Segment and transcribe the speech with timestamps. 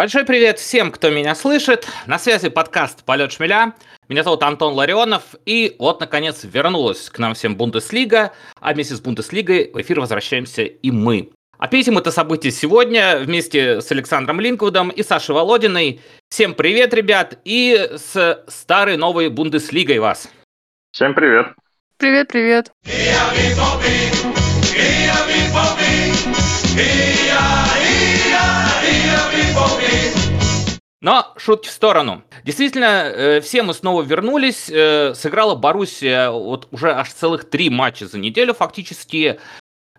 [0.00, 1.86] Большой привет всем, кто меня слышит.
[2.06, 3.74] На связи подкаст «Полет шмеля».
[4.08, 5.22] Меня зовут Антон Ларионов.
[5.44, 8.32] И вот, наконец, вернулась к нам всем Бундеслига.
[8.60, 11.32] А вместе с Бундеслигой в эфир возвращаемся и мы.
[11.58, 16.00] Отметим это событие сегодня вместе с Александром Линквудом и Сашей Володиной.
[16.30, 20.30] Всем привет, ребят, и с старой новой Бундеслигой вас.
[20.92, 21.48] Всем привет.
[21.98, 22.72] Привет, привет.
[31.02, 32.22] Но шутки в сторону.
[32.44, 34.68] Действительно, э, все мы снова вернулись.
[34.70, 39.40] Э, сыграла Боруссия вот уже аж целых три матча за неделю фактически.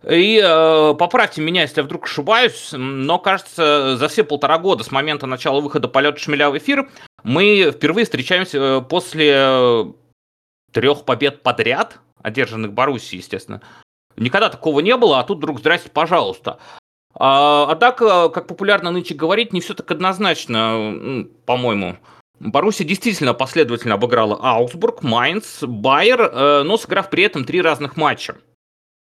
[0.07, 4.91] И э, поправьте меня, если я вдруг ошибаюсь, но кажется, за все полтора года с
[4.91, 6.89] момента начала выхода полета шмеля в эфир
[7.23, 9.93] мы впервые встречаемся э, после
[10.71, 13.61] трех побед подряд, одержанных Боруссией, естественно.
[14.17, 16.59] Никогда такого не было, а тут вдруг здрасте, пожалуйста.
[17.13, 21.97] А, однако, как популярно нынче говорить, не все так однозначно, по-моему.
[22.39, 28.35] Боруссия действительно последовательно обыграла Аусбург, Майнц, Байер, э, но сыграв при этом три разных матча.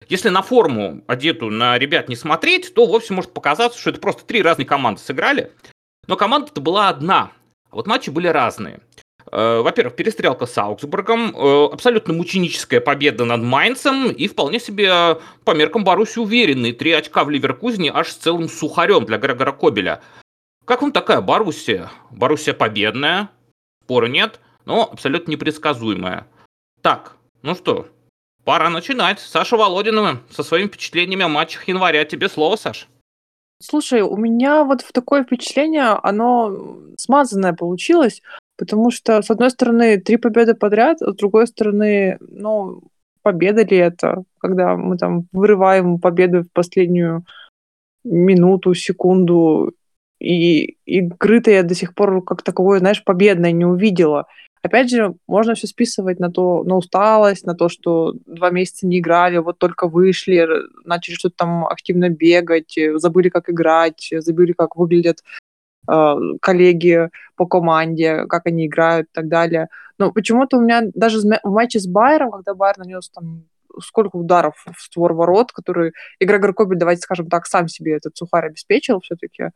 [0.09, 4.25] Если на форму одетую на ребят не смотреть, то вовсе может показаться, что это просто
[4.25, 5.53] три разные команды сыграли.
[6.09, 7.31] Но команда-то была одна,
[7.71, 8.81] а вот матчи были разные.
[9.31, 15.55] Э, во-первых, перестрелка с Аугсбургом, э, абсолютно мученическая победа над Майнцем и вполне себе по
[15.55, 20.01] меркам Баруси уверенные три очка в Ливеркузне аж с целым сухарем для Грегора Кобеля.
[20.65, 21.91] Как вам такая Боруссия?
[22.11, 23.31] Боруссия победная,
[23.85, 26.27] спора нет, но абсолютно непредсказуемая.
[26.83, 27.89] Так, ну что,
[28.45, 29.21] пора начинать.
[29.21, 32.05] Саша Володинова со своими впечатлениями о матчах января.
[32.05, 32.89] Тебе слово, Саш.
[33.61, 38.23] Слушай, у меня вот в такое впечатление, оно смазанное получилось.
[38.59, 42.83] Потому что, с одной стороны, три победы подряд, а с другой стороны, ну,
[43.23, 47.25] победа ли это, когда мы там вырываем победу в последнюю
[48.03, 49.73] минуту, секунду,
[50.21, 54.27] и игры-то я до сих пор как таковой, знаешь, победной не увидела.
[54.61, 58.99] Опять же, можно все списывать на то, на усталость, на то, что два месяца не
[58.99, 60.49] играли, вот только вышли,
[60.85, 65.48] начали что-то там активно бегать, забыли, как играть, забыли, как выглядят Э,
[66.41, 69.69] коллеги по команде, как они играют и так далее.
[69.99, 73.45] Но почему-то у меня даже в матче с Байером, когда Байер нанес там
[73.81, 78.47] сколько ударов в створ ворот, который Грегор Кобель, давайте скажем так, сам себе этот сухарь
[78.47, 79.51] обеспечил все-таки, э,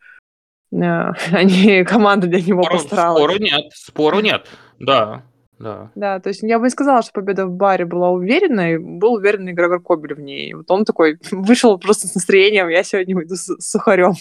[1.44, 3.22] не команда для него спору, постаралась.
[3.22, 4.47] Спору нет, спору нет,
[4.78, 5.25] да.
[5.59, 5.92] Да.
[5.94, 9.53] да, то есть я бы не сказала, что победа в баре была уверенной, был уверенный
[9.53, 10.54] Грегор Кобель в ней.
[10.54, 14.15] Вот он такой вышел просто с настроением, я сегодня выйду с сухарем.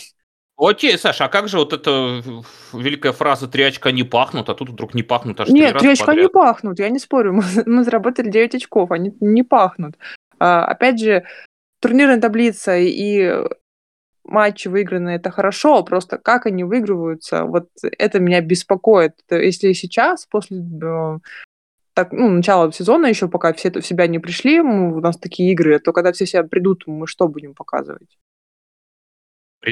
[0.64, 2.22] Окей, Саша, а как же вот эта
[2.72, 6.06] великая фраза «три очка не пахнут», а тут вдруг не пахнут аж Нет, три очка
[6.06, 6.24] подряд.
[6.24, 7.34] не пахнут, я не спорю.
[7.34, 9.96] Мы, мы заработали 9 очков, они не пахнут.
[10.38, 11.24] А, опять же,
[11.80, 13.44] турнирная таблица и
[14.24, 19.14] матчи выигранные это хорошо, просто как они выигрываются, вот это меня беспокоит.
[19.32, 21.18] Если сейчас, после э,
[21.96, 25.80] так, ну, начала сезона еще, пока все в себя не пришли, у нас такие игры,
[25.80, 28.20] то когда все себя придут, мы что будем показывать?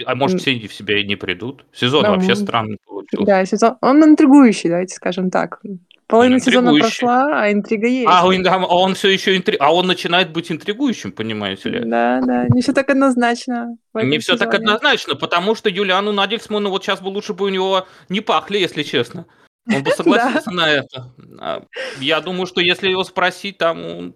[0.06, 1.66] А может, все в себя и не придут?
[1.74, 3.26] Сезон да, вообще странный получился.
[3.26, 3.78] Да, сезон...
[3.82, 5.62] Он интригующий, давайте скажем так.
[6.10, 8.08] Половина сезона прошла, а интрига есть.
[8.10, 9.58] А он, а он все еще интри...
[9.60, 11.80] А он начинает быть интригующим, понимаете ли?
[11.86, 13.78] Да, да, не все так однозначно.
[13.94, 17.88] Не все так однозначно, потому что Юлиану Надельсману вот сейчас бы лучше бы у него
[18.10, 19.28] не пахли, если честно.
[19.72, 21.14] Он бы согласился на это.
[21.40, 21.64] А,
[22.00, 24.16] я думаю, что если его спросить, там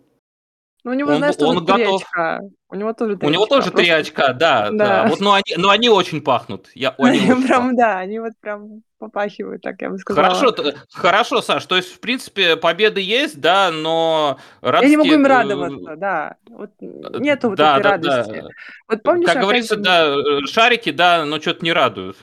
[0.84, 2.02] ну, у него, он, знаешь, тоже он три готов...
[2.02, 2.42] очка.
[2.70, 4.70] У него тоже три У него тоже три очка, да.
[4.70, 5.04] да.
[5.04, 5.08] да.
[5.08, 6.70] Вот, но, они, но они очень пахнут.
[6.76, 7.78] Я, они очень прям, пахнут.
[7.78, 10.34] да, они вот прям попахивают, так я бы сказала.
[10.34, 10.56] Хорошо,
[10.92, 14.86] хорошо, Саш, то есть, в принципе, победы есть, да, но радости...
[14.86, 16.36] Я не могу им радоваться, да.
[16.50, 18.42] Вот нету вот да, этой да, радости.
[18.42, 18.48] Да.
[18.90, 22.18] Вот помнишь, как говорится, да, э, шарики, да, но что-то не радуют.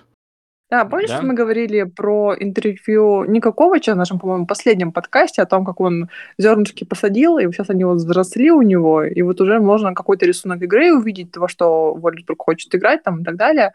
[0.71, 1.21] Да, помнишь, да?
[1.21, 6.09] мы говорили про интервью Никаковича в нашем, по-моему, последнем подкасте о том, как он
[6.39, 10.63] зернышки посадил, и сейчас они вот взросли у него, и вот уже можно какой-то рисунок
[10.63, 13.72] игры увидеть, во что Вольсбург хочет играть там и так далее.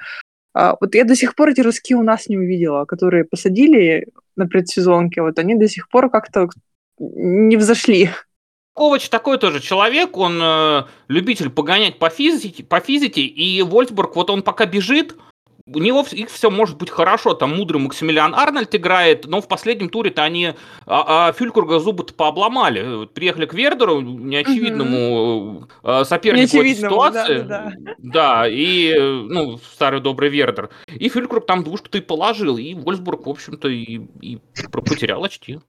[0.54, 4.08] А, вот я до сих пор эти ростки у нас не увидела, которые посадили
[4.38, 6.48] на предсезонке, вот они до сих пор как-то
[6.98, 8.10] не взошли.
[8.74, 14.30] Ковач такой тоже человек, он э, любитель погонять по физике, по физике, и Вольсбург, вот
[14.30, 15.16] он пока бежит,
[15.68, 19.90] у него их все может быть хорошо, там мудрый Максимилиан Арнольд играет, но в последнем
[19.90, 20.54] туре-то они
[20.86, 23.08] а, а Фюлькурга зубы-то пообломали.
[23.08, 26.06] Приехали к Вердеру, неочевидному угу.
[26.06, 27.40] сопернику этой ситуации.
[27.40, 27.96] Да, да, да.
[27.98, 30.70] да, и, ну, старый добрый Вердер.
[30.88, 34.40] И Фюлькург там двушку-то и положил, и Вольсбург, в общем-то, и, и
[34.72, 35.60] потерял очки.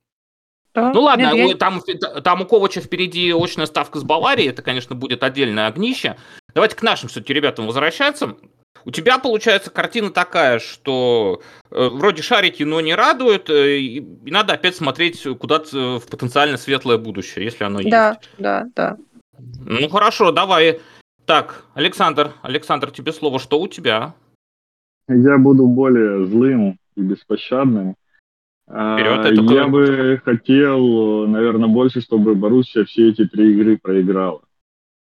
[0.75, 0.93] Да.
[0.93, 1.57] Ну ладно, Нет, я...
[1.57, 1.81] там,
[2.23, 6.19] там у Ковача впереди очная ставка с Баварией, это, конечно, будет отдельное огнище.
[6.55, 8.37] Давайте к нашим все-таки ребятам возвращаться.
[8.87, 11.43] У тебя получается картина такая, что
[11.73, 16.57] э, вроде шарики, но не радуют, э, и, и надо опять смотреть куда-то в потенциально
[16.57, 18.31] светлое будущее, если оно да, есть.
[18.39, 18.97] Да, да, да.
[19.67, 20.81] Ну хорошо, давай.
[21.25, 24.15] Так, Александр, Александр, тебе слово, что у тебя?
[25.09, 27.97] Я буду более злым и беспощадным.
[28.69, 34.43] Вперед, а, это Я бы хотел, наверное, больше, чтобы Боруссия все эти три игры проиграла.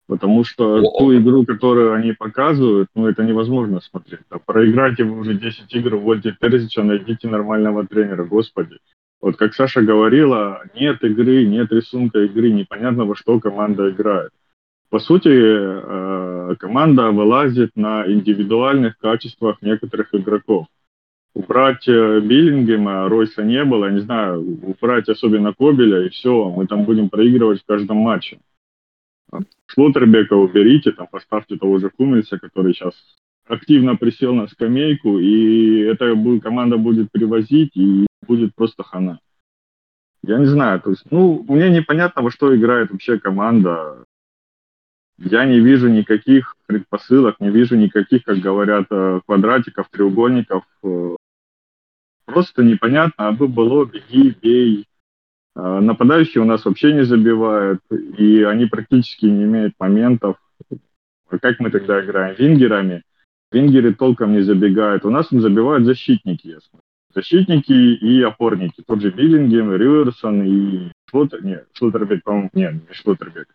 [0.09, 0.99] Потому что О-о.
[0.99, 4.21] ту игру, которую они показывают, ну, это невозможно смотреть.
[4.31, 8.79] А проиграйте вы уже 10 игр, увольте Терзича, найдите нормального тренера, господи.
[9.21, 14.31] Вот как Саша говорила, нет игры, нет рисунка игры, непонятно во что команда играет.
[14.91, 20.67] По сути, э, команда вылазит на индивидуальных качествах некоторых игроков.
[21.35, 26.85] Убрать э, Биллингема, Ройса не было, не знаю, убрать особенно Кобеля, и все, мы там
[26.85, 28.39] будем проигрывать в каждом матче.
[29.67, 32.94] Шлоттербека уберите, там поставьте того же Кумельса, который сейчас
[33.46, 39.20] активно присел на скамейку, и эта команда будет привозить, и будет просто хана.
[40.23, 44.05] Я не знаю, то есть, ну, мне непонятно, во что играет вообще команда.
[45.19, 50.64] Я не вижу никаких предпосылок, не вижу никаких, как говорят, э, квадратиков, треугольников.
[50.84, 51.17] Э,
[52.25, 54.87] просто непонятно, а бы было, беги, бей,
[55.55, 60.37] нападающие у нас вообще не забивают, и они практически не имеют моментов.
[61.29, 62.37] А как мы тогда играем?
[62.39, 63.03] Вингерами.
[63.51, 65.05] Вингеры толком не забегают.
[65.05, 66.81] У нас забивают защитники, ясно.
[67.15, 68.83] Защитники и опорники.
[68.87, 71.45] Тот же Биллингем, Риверсон и Шлотер...
[71.45, 73.49] Нет, Шлотербек, по-моему, нет, не Шлотербек.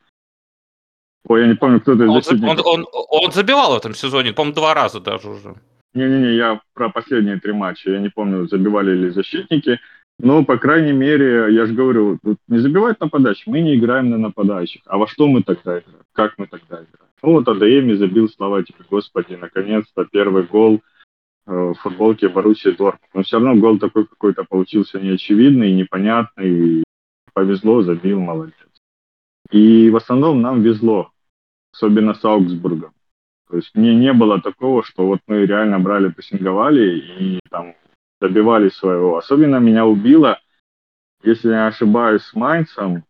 [1.27, 2.65] Ой, я не помню, кто это из он, защитников.
[2.65, 5.55] Он, он, он забивал в этом сезоне, по-моему, два раза даже уже.
[5.93, 7.91] Не-не-не, я про последние три матча.
[7.91, 9.79] Я не помню, забивали ли защитники.
[10.19, 14.81] Но, по крайней мере, я же говорю, не забивать нападающих, мы не играем на нападающих.
[14.85, 16.01] А во что мы тогда играем?
[16.13, 17.11] Как мы тогда играем?
[17.21, 20.81] Ну вот Адаеми забил, слава тебе, Господи, наконец-то первый гол
[21.45, 23.13] э, в футболке Боруссии Дортмунд.
[23.13, 26.83] Но все равно гол такой какой-то получился неочевидный, непонятный.
[27.33, 28.55] Повезло, забил, молодец.
[29.51, 31.11] И в основном нам везло,
[31.71, 32.93] особенно с Аугсбургом.
[33.49, 37.75] То есть мне не было такого, что вот мы реально брали, прессинговали и там
[38.19, 39.17] добивались своего.
[39.17, 40.39] Особенно меня убило,
[41.23, 43.03] если не ошибаюсь, с Майнцем,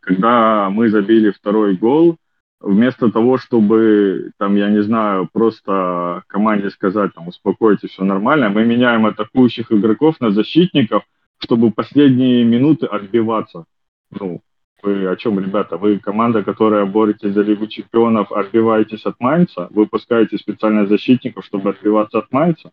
[0.00, 2.16] когда мы забили второй гол,
[2.60, 8.64] вместо того, чтобы, там, я не знаю, просто команде сказать, там, успокойтесь, все нормально, мы
[8.64, 11.04] меняем атакующих игроков на защитников,
[11.38, 13.64] чтобы последние минуты отбиваться.
[14.10, 14.40] Ну,
[14.82, 15.76] вы о чем, ребята?
[15.76, 22.18] Вы команда, которая боретесь за Лигу Чемпионов, отбиваетесь от Майнца, выпускаете специально защитников, чтобы отбиваться
[22.18, 22.70] от Майнца?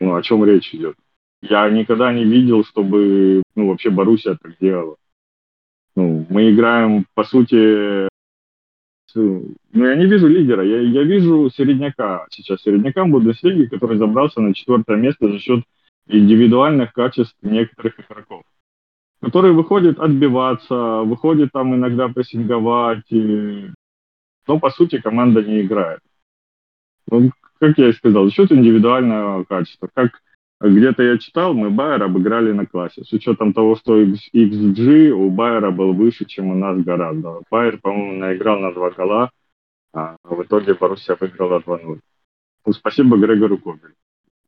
[0.00, 0.96] Ну, о чем речь идет?
[1.42, 4.96] Я никогда не видел, чтобы, ну, вообще Боруссия так делала.
[5.96, 8.08] Ну, мы играем, по сути,
[9.14, 14.54] ну, я не вижу лидера, я, я вижу середняка сейчас, середняка Бундеслиги, который забрался на
[14.54, 15.64] четвертое место за счет
[16.06, 18.42] индивидуальных качеств некоторых игроков,
[19.20, 23.70] который выходит отбиваться, выходит там иногда прессинговать, и...
[24.46, 26.00] но по сути команда не играет.
[27.10, 27.30] Ну,
[27.62, 29.88] как я и сказал, за счет индивидуального качества.
[29.94, 30.20] Как
[30.60, 33.04] где-то я читал, мы Байер обыграли на классе.
[33.04, 37.42] С учетом того, что XG у Байера был выше, чем у нас гораздо.
[37.52, 39.30] Байер, по-моему, наиграл на два гола,
[39.94, 42.00] а в итоге Боруссия выиграла 2-0.
[42.66, 43.94] Ну, спасибо Грегору Кобелю.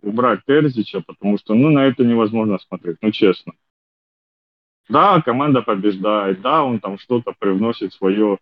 [0.03, 3.53] Убрать Терзича, потому что ну, на это невозможно смотреть, ну честно.
[4.89, 8.39] Да, команда побеждает, да, он там что-то привносит свое,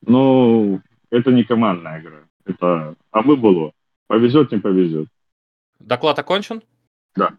[0.00, 2.24] но это не командная игра.
[2.46, 3.72] Это а бы было.
[4.12, 5.08] Повезет, не повезет.
[5.80, 6.62] Доклад окончен?
[7.16, 7.30] Да.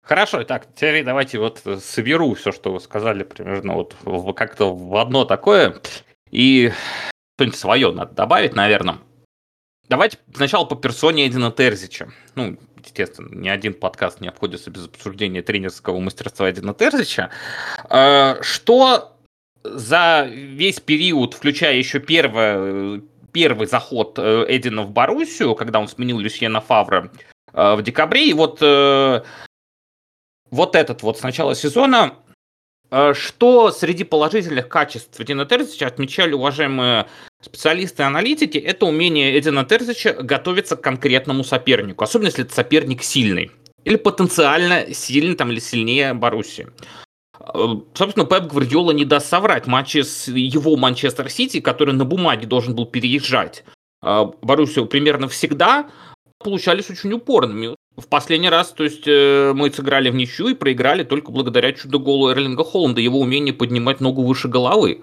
[0.00, 3.94] Хорошо, так, теперь давайте вот соберу все, что вы сказали, примерно вот
[4.34, 5.82] как-то в одно такое,
[6.30, 6.72] и
[7.34, 9.00] что-нибудь свое надо добавить, наверное.
[9.90, 12.08] Давайте сначала по персоне Эдина Терзича.
[12.36, 17.28] Ну, естественно, ни один подкаст не обходится без обсуждения тренерского мастерства Эдина Терзича.
[17.90, 19.18] А, что
[19.62, 23.02] за весь период, включая еще первое
[23.36, 27.10] первый заход э, Эдина в Боруссию, когда он сменил Люсьена Фавра
[27.52, 28.30] э, в декабре.
[28.30, 29.22] И вот, э,
[30.50, 32.14] вот этот вот с начала сезона
[33.14, 37.08] что среди положительных качеств Эдина Терзича отмечали уважаемые
[37.42, 43.02] специалисты и аналитики, это умение Эдина Терзича готовиться к конкретному сопернику, особенно если это соперник
[43.02, 43.50] сильный
[43.84, 46.68] или потенциально сильный там, или сильнее Боруссии.
[47.94, 49.66] Собственно, Пеп Гвардиола не даст соврать.
[49.66, 53.64] Матчи с его Манчестер Сити, который на бумаге должен был переезжать
[54.02, 55.88] а, Боруссию примерно всегда,
[56.38, 57.76] получались очень упорными.
[57.96, 62.30] В последний раз, то есть, э, мы сыграли в ничью и проиграли только благодаря чудо-голу
[62.30, 65.02] Эрлинга Холланда, его умению поднимать ногу выше головы.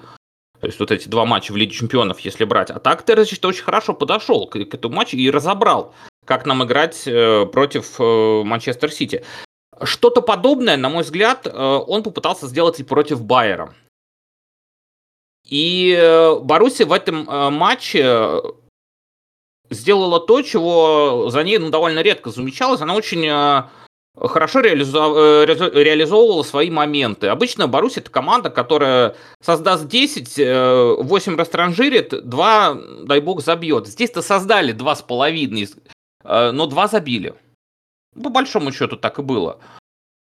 [0.59, 2.69] То есть вот эти два матча в Лиге Чемпионов, если брать.
[2.69, 7.03] А так Терзич очень хорошо подошел к, к этому матчу и разобрал, как нам играть
[7.07, 9.23] э, против э, Манчестер Сити.
[9.81, 13.73] Что-то подобное, на мой взгляд, э, он попытался сделать и против Байера.
[15.45, 18.41] И э, Баруси в этом э, матче
[19.69, 22.81] сделала то, чего за ней ну, довольно редко замечалось.
[22.81, 23.27] Она очень
[24.15, 25.17] хорошо реализов...
[25.73, 27.27] реализовывала свои моменты.
[27.27, 30.37] Обычно Барусь это команда, которая создаст 10,
[31.03, 33.87] 8 растранжирит, 2, дай бог, забьет.
[33.87, 37.33] Здесь-то создали 2,5, но 2 забили.
[38.21, 39.59] По большому счету так и было.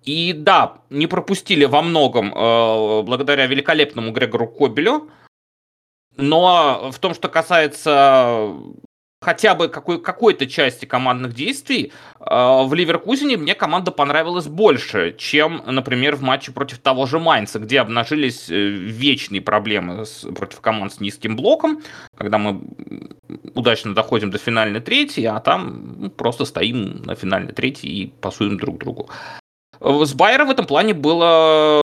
[0.04, 5.10] И да, не пропустили во многом э, благодаря великолепному Грегору Кобелю.
[6.16, 8.54] Но в том, что касается
[9.22, 12.24] хотя бы какой- какой-то части командных действий, э,
[12.66, 17.80] в Ливеркузине мне команда понравилась больше, чем, например, в матче против того же Майнца, где
[17.82, 21.82] обнажились э, вечные проблемы с, против команд с низким блоком,
[22.16, 22.62] когда мы
[23.56, 28.58] удачно доходим до финальной трети, а там ну, просто стоим на финальной трети и пасуем
[28.58, 29.10] друг другу.
[29.80, 31.82] С Байером в этом плане было,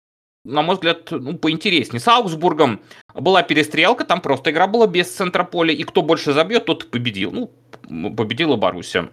[0.50, 2.00] на мой взгляд, ну, поинтереснее.
[2.00, 2.82] С Аугсбургом
[3.14, 7.32] была перестрелка, там просто игра была без центра поля, и кто больше забьет, тот победил.
[7.32, 9.10] Ну, победила Боруссия.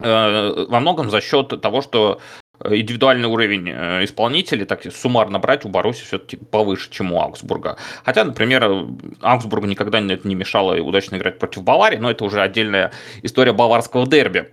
[0.00, 2.20] Э, во многом за счет того, что
[2.64, 7.78] индивидуальный уровень э, исполнителей, так суммарно брать, у Баруси все-таки повыше, чем у Аугсбурга.
[8.04, 8.86] Хотя, например,
[9.20, 14.52] Аугсбургу никогда не мешало удачно играть против Баварии, но это уже отдельная история баварского дерби.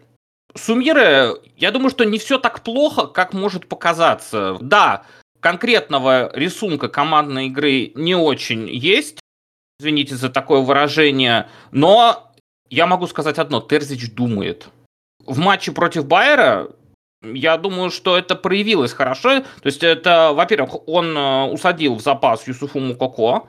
[0.55, 4.57] Суммируя, я думаю, что не все так плохо, как может показаться.
[4.62, 5.03] Да,
[5.46, 9.20] конкретного рисунка командной игры не очень есть,
[9.80, 12.32] извините за такое выражение, но
[12.72, 14.70] я могу сказать одно, Терзич думает.
[15.24, 16.72] В матче против Байера
[17.22, 19.42] я думаю, что это проявилось хорошо.
[19.42, 23.48] То есть это, во-первых, он э, усадил в запас Юсуфу Мукоко,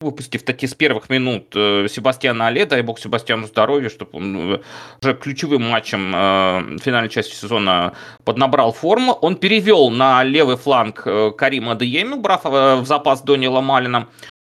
[0.00, 4.60] выпустив таки с первых минут э, Себастьяна Але, дай бог Себастьяну здоровья, чтобы он э,
[5.02, 9.12] уже ключевым матчем э, финальной части сезона поднабрал форму.
[9.12, 14.06] Он перевел на левый фланг э, Карима Адееми, брав в запас Донила Малина.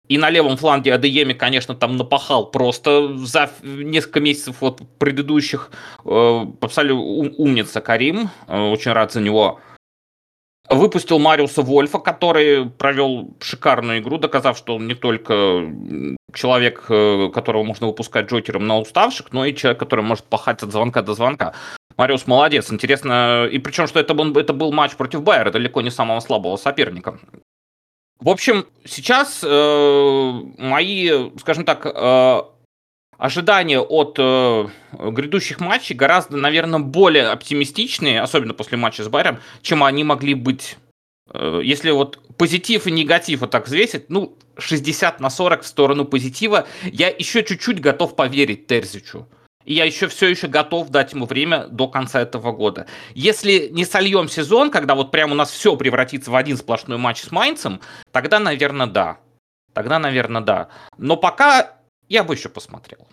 [0.08, 5.70] И на левом фланге Адееми, конечно, там напахал просто за несколько месяцев вот предыдущих.
[6.06, 7.04] Э, абсолютно
[7.38, 9.60] умница Карим, очень рад за него.
[10.70, 15.72] Выпустил Мариуса Вольфа, который провел шикарную игру, доказав, что он не только
[16.34, 20.72] человек, э, которого можно выпускать Джокером на уставших, но и человек, который может пахать от
[20.72, 21.54] звонка до звонка.
[21.98, 22.72] Мариус молодец.
[22.72, 26.58] Интересно, и причем, что это был, это был матч против Байера, далеко не самого слабого
[26.58, 27.20] соперника.
[28.20, 32.42] В общем, сейчас э, мои, скажем так, э,
[33.18, 39.84] ожидания от э, грядущих матчей гораздо, наверное, более оптимистичные, особенно после матча с Байером, чем
[39.84, 40.78] они могли быть.
[41.32, 46.06] Э, если вот позитив и негатив вот так взвесить, ну, 60 на 40 в сторону
[46.06, 49.28] позитива, я еще чуть-чуть готов поверить Терзичу.
[49.66, 52.86] И я еще все еще готов дать ему время до конца этого года.
[53.16, 57.24] Если не сольем сезон, когда вот прямо у нас все превратится в один сплошной матч
[57.24, 57.82] с Майнцем,
[58.12, 59.18] тогда, наверное, да.
[59.74, 60.70] Тогда, наверное, да.
[60.98, 61.76] Но пока
[62.10, 63.08] я бы еще посмотрел.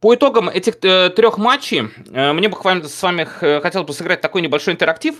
[0.00, 2.56] По итогам этих э, трех матчей э, мне бы
[2.88, 5.16] с вами э, хотелось бы сыграть такой небольшой интерактив.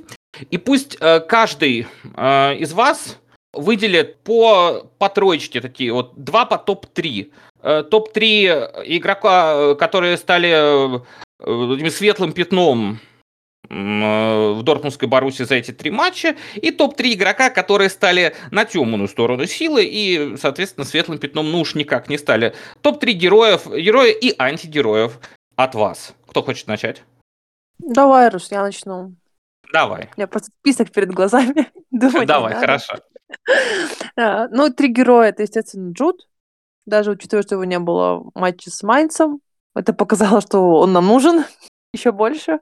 [0.50, 3.18] И пусть э, каждый э, из вас
[3.52, 7.32] выделит по, по троечке такие вот два по топ-3.
[7.62, 11.00] Э, топ-3 игрока, э, которые стали э,
[11.40, 13.07] этим светлым пятном Э,
[13.68, 19.46] в Дортмундской Баруси за эти три матча, и топ-3 игрока, которые стали на темную сторону
[19.46, 22.54] силы и, соответственно, светлым пятном ну уж никак не стали.
[22.80, 25.18] Топ-3 героев, героя и антигероев
[25.56, 26.14] от вас.
[26.28, 27.02] Кто хочет начать?
[27.78, 29.14] Давай, Рус, я начну.
[29.72, 30.08] Давай.
[30.16, 31.70] У меня просто список перед глазами.
[31.90, 32.94] Думать Давай, хорошо.
[34.16, 36.26] А, ну, три героя, это, естественно, Джуд.
[36.86, 39.40] Даже учитывая, что его не было в матче с Майнцем.
[39.74, 41.44] Это показало, что он нам нужен
[41.92, 42.60] еще больше.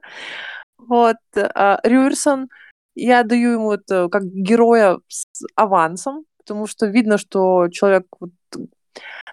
[0.77, 2.49] Вот, а, Рюерсон,
[2.95, 8.05] я даю ему это как героя с авансом, потому что видно, что человек...
[8.19, 8.31] Вот...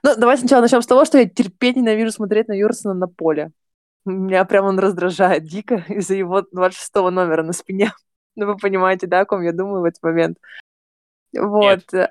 [0.02, 3.52] Ну, давай сначала начнем с того, что я терпеть ненавижу смотреть на Юрсона на поле.
[4.04, 7.92] Меня прям он раздражает дико из-за его 26 номера на спине.
[8.36, 10.38] Ну, вы понимаете, да, о ком я думаю в этот момент.
[11.38, 11.84] Вот.
[11.92, 12.10] Нет.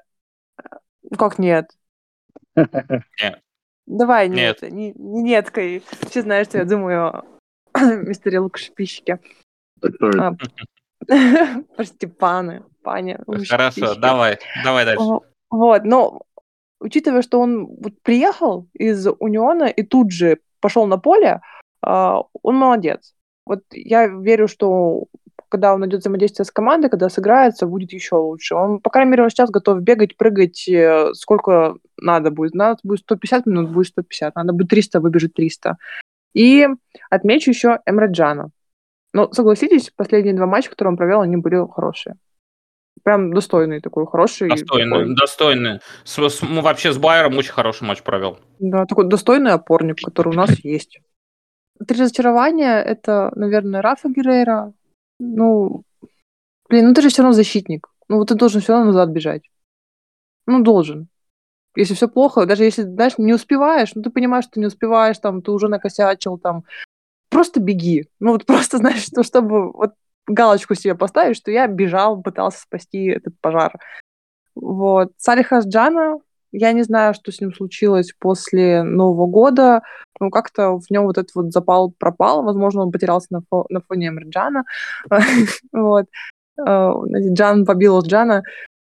[1.20, 1.70] Как нет?
[2.56, 3.42] Нет.
[3.86, 4.62] Давай, нет.
[4.62, 5.84] Нет, не, не неткой.
[6.10, 7.26] Все знают, что я думаю
[8.08, 9.20] мистере Лукашпищике.
[10.20, 10.34] А,
[11.76, 13.20] про Степаны, Паня.
[13.50, 15.04] Хорошо, давай, давай дальше.
[15.50, 16.22] Вот, но
[16.80, 21.42] учитывая, что он вот приехал из Униона и тут же пошел на поле,
[21.82, 23.14] а, он молодец.
[23.46, 25.08] Вот я верю, что
[25.50, 28.56] когда он найдет взаимодействие с командой, когда сыграется, будет еще лучше.
[28.56, 32.56] Он, по крайней мере, он сейчас готов бегать, прыгать, э, сколько надо будет.
[32.56, 34.36] Надо будет 150 минут, будет 150.
[34.36, 35.78] Надо будет 300, выбежит 300.
[36.34, 36.68] И
[37.10, 38.50] отмечу еще Эмраджана.
[39.14, 42.16] Ну, согласитесь, последние два матча, которые он провел, они были хорошие.
[43.04, 44.50] Прям достойный такой, хороший.
[44.50, 45.16] Достойный, такой.
[45.16, 45.80] достойный.
[46.04, 48.40] С, с, ну, вообще с Байером очень хороший матч провел.
[48.60, 51.00] Да, такой достойный опорник, который у нас есть.
[51.86, 54.74] Три разочарования— это, наверное, Рафа Геррера.
[55.20, 55.84] Ну,
[56.70, 57.90] блин, ну ты же все равно защитник.
[58.08, 59.50] Ну вот ты должен все равно назад бежать.
[60.46, 61.08] Ну, должен.
[61.76, 65.42] Если все плохо, даже если, знаешь, не успеваешь, ну ты понимаешь, что не успеваешь, там,
[65.42, 66.64] ты уже накосячил, там,
[67.30, 68.08] просто беги.
[68.20, 69.94] Ну вот просто, знаешь, что, чтобы вот
[70.28, 73.74] галочку себе поставить, что я бежал, пытался спасти этот пожар.
[74.56, 75.12] Вот.
[75.18, 76.20] Салиха Джана,
[76.52, 79.82] я не знаю, что с ним случилось после Нового года.
[80.20, 82.44] Ну, как-то в нем вот этот вот запал пропал.
[82.44, 84.64] Возможно, он потерялся на, фо- на фоне Эмерджана.
[85.72, 86.06] вот.
[86.60, 86.92] Э,
[87.34, 88.44] Джан побил Джана.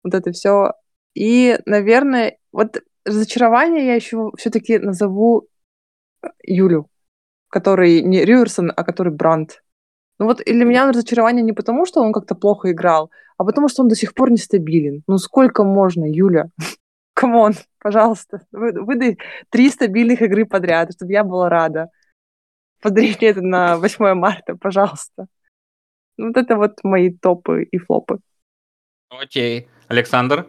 [0.04, 0.74] Вот это все.
[1.14, 5.48] И, наверное, вот разочарование я еще все-таки назову
[6.44, 6.88] Юлю,
[7.50, 9.64] который не Рюерсон, а который Брандт.
[10.20, 13.70] Ну вот и для меня разочарование не потому, что он как-то плохо играл, а потому
[13.70, 15.04] что он до сих пор нестабилен.
[15.08, 16.50] Ну сколько можно, Юля?
[17.14, 19.18] Come on, пожалуйста, выдай
[19.50, 21.90] три стабильных игры подряд, чтобы я была рада.
[22.82, 25.28] Подарите это на 8 марта, пожалуйста.
[26.18, 28.20] Вот это вот мои топы и флопы.
[29.10, 29.68] Окей.
[29.88, 30.48] Александр?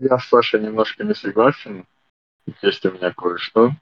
[0.00, 1.86] Я с Сашей немножко не согласен.
[2.62, 3.72] Есть у меня кое-что.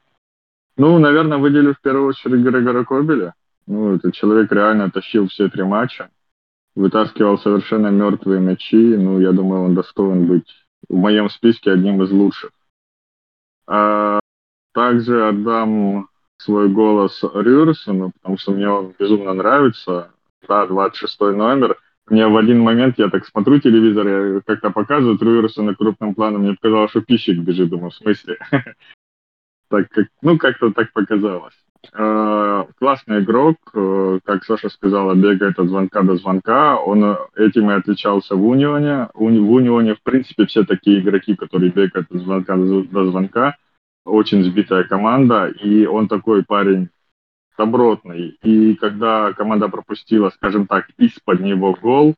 [0.77, 3.35] Ну, наверное, выделю в первую очередь Грегора Кобеля.
[3.67, 6.11] Ну, этот человек реально тащил все три матча.
[6.75, 8.97] Вытаскивал совершенно мертвые мячи.
[8.97, 10.49] Ну, я думаю, он достоин быть
[10.89, 12.51] в моем списке одним из лучших.
[13.67, 14.21] А
[14.73, 20.11] также отдам свой голос Рюрсону, потому что мне он безумно нравится.
[20.49, 21.77] Да, 26 номер.
[22.11, 26.55] Мне в один момент, я так смотрю телевизор, я как-то показывают Рюрсона крупным планом, мне
[26.55, 28.37] показалось, что пищик бежит, думаю, в смысле?
[29.71, 31.55] так как, ну, как-то так показалось.
[31.95, 36.77] Э, классный игрок, э, как Саша сказала, бегает от звонка до звонка.
[36.79, 39.09] Он этим и отличался в Унионе.
[39.15, 43.57] В Унионе, в принципе, все такие игроки, которые бегают от звонка до звонка.
[44.05, 46.89] Очень сбитая команда, и он такой парень
[47.61, 48.39] добротный.
[48.43, 52.15] И когда команда пропустила, скажем так, из-под него гол,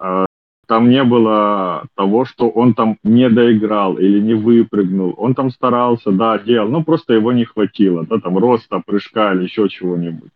[0.00, 0.26] э,
[0.68, 5.14] там не было того, что он там не доиграл или не выпрыгнул.
[5.16, 9.44] Он там старался, да, делал, но просто его не хватило, да, там роста, прыжка или
[9.44, 10.32] еще чего-нибудь.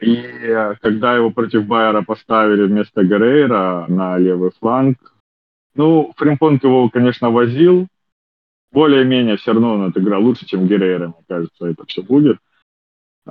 [0.00, 4.96] И э, когда его против Байера поставили вместо Геррейро на левый фланг,
[5.74, 7.88] ну, Фримпонг его, конечно, возил,
[8.72, 12.38] более-менее все равно он отыграл лучше, чем Геррейро, мне кажется, это все будет.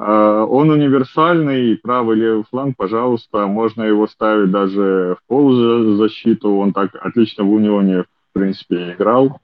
[0.01, 6.95] А, он универсальный, правый левый фланг, пожалуйста, можно его ставить даже в полузащиту, он так
[6.95, 9.41] отлично в Унионе, в принципе, играл.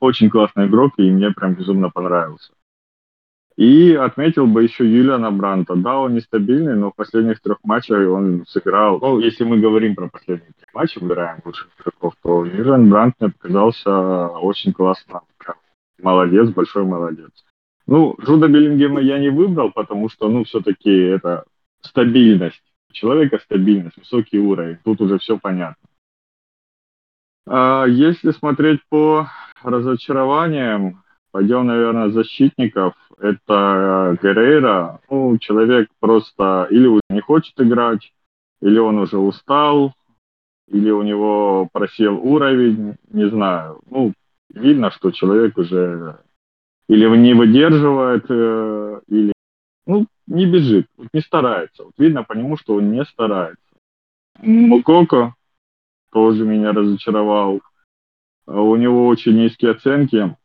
[0.00, 2.52] Очень классный игрок, и мне прям безумно понравился.
[3.56, 5.76] И отметил бы еще Юлиана Бранта.
[5.76, 8.98] Да, он нестабильный, но в последних трех матчах он сыграл.
[9.00, 13.30] Ну, если мы говорим про последние три матча, выбираем лучших игроков, то Юлиан Брант мне
[13.30, 15.20] показался очень классно.
[16.02, 17.30] Молодец, большой молодец.
[17.86, 21.44] Ну, Джуда Беллингема я не выбрал, потому что, ну, все-таки это
[21.80, 22.62] стабильность.
[22.92, 24.78] Человека стабильность, высокий уровень.
[24.84, 25.88] Тут уже все понятно.
[27.46, 29.28] А если смотреть по
[29.62, 32.94] разочарованиям, пойдем, наверное, защитников.
[33.18, 35.00] Это Геррейра.
[35.10, 38.12] Ну, человек просто или уже не хочет играть,
[38.62, 39.92] или он уже устал,
[40.68, 43.80] или у него просел уровень, не знаю.
[43.90, 44.12] Ну,
[44.52, 46.18] видно, что человек уже
[46.88, 49.32] или не выдерживает, э, или
[49.86, 51.84] ну, не бежит, не старается.
[51.84, 53.62] Вот видно по нему, что он не старается.
[54.40, 55.34] Мукоко
[56.12, 57.60] тоже меня разочаровал.
[58.46, 60.36] У него очень низкие оценки.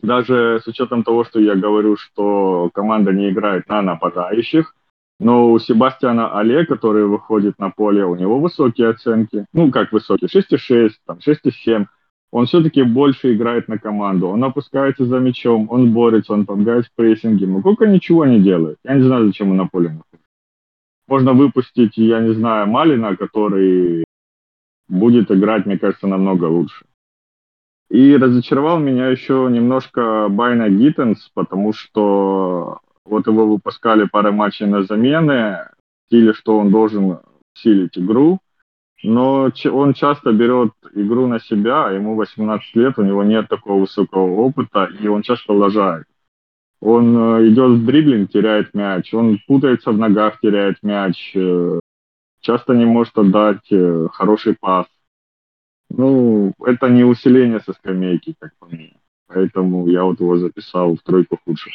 [0.00, 4.74] Даже с учетом того, что я говорю, что команда не играет на нападающих,
[5.18, 9.46] но у Себастьяна Але, который выходит на поле, у него высокие оценки.
[9.52, 10.28] Ну, как высокие?
[10.28, 11.86] 6,6, там, 6,7
[12.30, 14.28] он все-таки больше играет на команду.
[14.28, 17.46] Он опускается за мячом, он борется, он помогает в прессинге.
[17.46, 18.76] Мукука ничего не делает.
[18.84, 20.28] Я не знаю, зачем он на поле находится.
[21.06, 24.04] Можно выпустить, я не знаю, Малина, который
[24.88, 26.84] будет играть, мне кажется, намного лучше.
[27.90, 34.82] И разочаровал меня еще немножко Байна Гиттенс, потому что вот его выпускали пары матчей на
[34.82, 35.70] замены,
[36.10, 37.20] в что он должен
[37.54, 38.40] усилить игру,
[39.02, 44.40] но он часто берет игру на себя, ему 18 лет, у него нет такого высокого
[44.40, 46.06] опыта, и он часто лажает.
[46.80, 49.12] Он э, идет в дриблинг, теряет мяч.
[49.12, 51.32] Он путается в ногах, теряет мяч.
[51.34, 51.80] Э,
[52.40, 54.86] часто не может отдать э, хороший пас.
[55.90, 58.94] Ну, это не усиление со скамейки, как по мне.
[59.26, 61.72] Поэтому я вот его записал в тройку худших.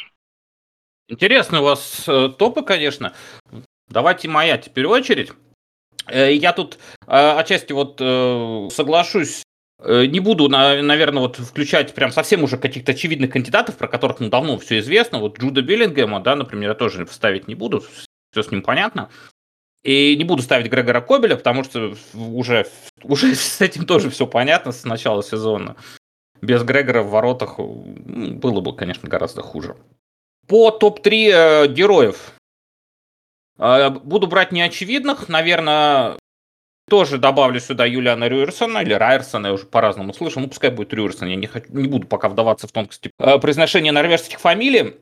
[1.08, 2.08] Интересно у вас
[2.38, 3.12] топы, конечно.
[3.88, 5.32] Давайте моя теперь очередь.
[6.06, 9.42] Э, я тут э, отчасти вот э, соглашусь
[9.86, 14.56] не буду, наверное, вот включать прям совсем уже каких-то очевидных кандидатов, про которых ну, давно
[14.56, 15.18] все известно.
[15.18, 17.84] Вот Джуда Биллингема, да, например, я тоже ставить не буду,
[18.32, 19.10] все с ним понятно.
[19.82, 22.66] И не буду ставить Грегора Кобеля, потому что уже,
[23.02, 25.76] уже с этим тоже все понятно с начала сезона.
[26.40, 29.76] Без Грегора в воротах было бы, конечно, гораздо хуже.
[30.46, 32.32] По топ-3 э, героев.
[33.58, 35.28] Э, буду брать неочевидных.
[35.28, 36.16] Наверное,
[36.88, 40.40] тоже добавлю сюда Юлиана Рюерсона или Райерсона, я уже по-разному слышу.
[40.40, 43.92] Ну, пускай будет Рюерсон, я не, хочу, не буду пока вдаваться в тонкости э, произношения
[43.92, 44.96] норвежских фамилий.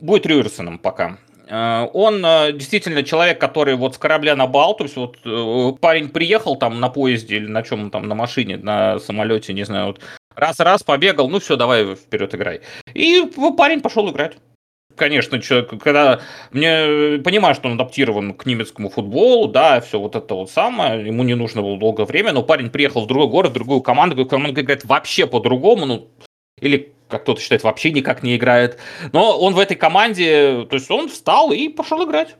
[0.00, 1.18] Будет Рюерсоном пока.
[1.48, 2.22] Э, он
[2.56, 6.80] действительно человек, который вот с корабля на бал, то есть вот э, парень приехал там
[6.80, 10.00] на поезде или на чем там, на машине, на самолете, не знаю, вот
[10.34, 12.62] раз-раз побегал, ну все, давай вперед играй.
[12.94, 14.36] И парень пошел играть
[14.96, 20.34] конечно, человек, когда мне понимаю, что он адаптирован к немецкому футболу, да, все вот это
[20.34, 23.54] вот самое, ему не нужно было долгое время, но парень приехал в другой город, в
[23.54, 26.08] другую команду, команда играет вообще по-другому, ну,
[26.60, 28.78] или как кто-то считает, вообще никак не играет.
[29.12, 32.36] Но он в этой команде, то есть он встал и пошел играть.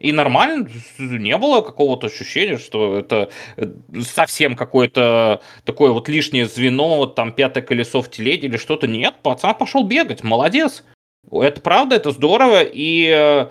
[0.00, 3.66] И нормально, не было какого-то ощущения, что это э,
[4.02, 8.86] совсем какое-то такое вот лишнее звено, там пятое колесо в телеге или что-то.
[8.86, 10.84] Нет, пацан пошел бегать, молодец.
[11.30, 13.48] Это правда, это здорово, и э,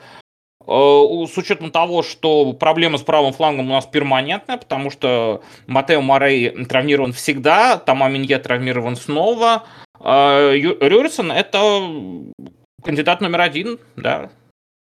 [0.65, 6.01] э, с учетом того, что проблема с правым флангом у нас перманентная, потому что Матео
[6.01, 9.63] Морей травмирован всегда, Тома Минье травмирован снова.
[9.99, 11.81] Э, Рюрисон– это
[12.83, 14.29] кандидат номер один, да,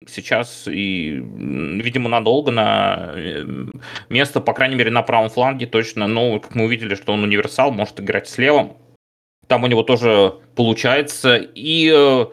[0.08, 3.14] сейчас и, видимо, надолго на
[4.08, 6.06] место, по крайней мере, на правом фланге точно.
[6.06, 8.76] Но, как мы увидели, что он универсал, может играть слева.
[9.46, 11.36] Там у него тоже получается.
[11.36, 12.26] И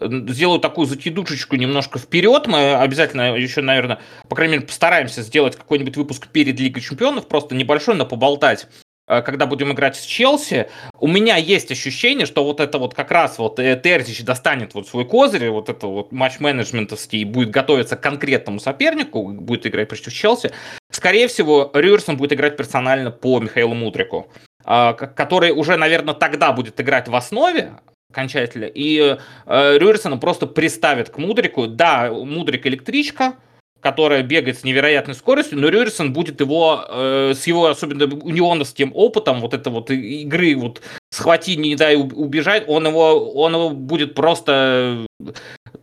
[0.00, 2.46] сделаю такую закидушечку немножко вперед.
[2.46, 7.54] Мы обязательно еще, наверное, по крайней мере, постараемся сделать какой-нибудь выпуск перед Лигой Чемпионов, просто
[7.54, 8.68] небольшой, но поболтать
[9.06, 13.10] э, когда будем играть с Челси, у меня есть ощущение, что вот это вот как
[13.10, 18.00] раз вот э, Терзич достанет вот свой козырь, вот это вот матч-менеджментовский, будет готовиться к
[18.00, 20.52] конкретному сопернику, будет играть против Челси.
[20.90, 24.28] Скорее всего, Рюерсон будет играть персонально по Михаилу Мудрику
[24.64, 27.72] а, который уже, наверное, тогда будет играть в основе,
[28.10, 28.64] окончательно.
[28.64, 31.66] И э, Рюрсона просто приставят к Мудрику.
[31.66, 33.34] Да, Мудрик электричка,
[33.80, 39.40] которая бегает с невероятной скоростью, но Рюрсон будет его, э, с его особенно унионовским опытом,
[39.40, 45.06] вот это вот игры, вот схвати, не дай убежать, он его, он его будет просто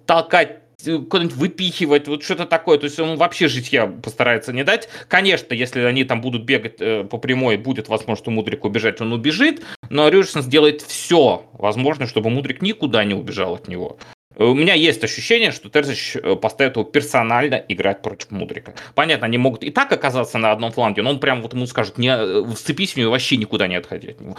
[0.06, 2.78] толкать куда-нибудь выпихивать, вот что-то такое.
[2.78, 4.90] То есть он вообще житья постарается не дать.
[5.08, 9.14] Конечно, если они там будут бегать э, по прямой, будет возможность у Мудрика убежать, он
[9.14, 9.64] убежит.
[9.90, 13.98] Но Рюрсон сделает все возможное, чтобы Мудрик никуда не убежал от него.
[14.38, 18.74] У меня есть ощущение, что Терзич э, поставит его персонально играть против Мудрика.
[18.94, 21.98] Понятно, они могут и так оказаться на одном фланге, но он прям вот ему скажет,
[21.98, 24.36] не, э, вцепись в него, вообще никуда не отходи от него.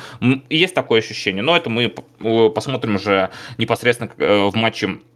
[0.51, 1.89] Есть такое ощущение, но это мы
[2.51, 4.11] посмотрим уже непосредственно
[4.51, 4.99] в матче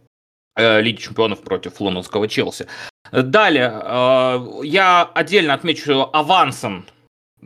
[0.57, 2.67] Лиги чемпионов против лондонского Челси.
[3.11, 6.85] Далее, э, я отдельно отмечу авансом,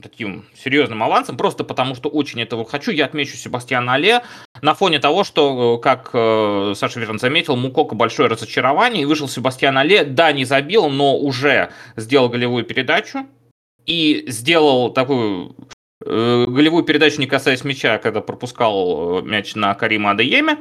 [0.02, 2.92] таким серьезным авансом, просто потому что очень этого хочу.
[2.92, 4.22] Я отмечу Себастьяна Але
[4.62, 6.10] на фоне того, что, э, как
[6.78, 11.72] Саша верно заметил, Мукока большое разочарование, и вышел Себастьян Але, да, не забил, но уже
[11.96, 13.26] сделал голевую передачу
[13.86, 15.56] и сделал такую
[16.02, 20.58] голевую передачу, не касаясь мяча, когда пропускал мяч на Карима Адееме.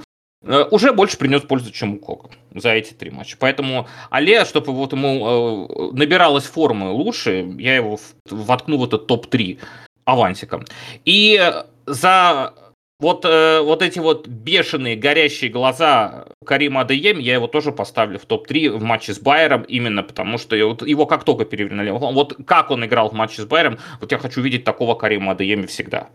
[0.47, 3.37] Э, уже больше принес пользу, чем у Кока за эти три матча.
[3.39, 9.59] Поэтому Але, чтобы вот ему э, набиралась формы лучше, я его воткну в этот топ-3
[10.05, 10.65] авансиком.
[11.05, 11.41] И
[11.87, 12.55] за
[13.01, 18.27] вот, э, вот эти вот бешеные горящие глаза Карима Адеем, я его тоже поставлю в
[18.27, 22.71] топ-3 в матче с Байером, именно потому что его, его как только левый Вот как
[22.71, 26.09] он играл в матче с Байером, вот я хочу видеть такого Карима Адеема всегда.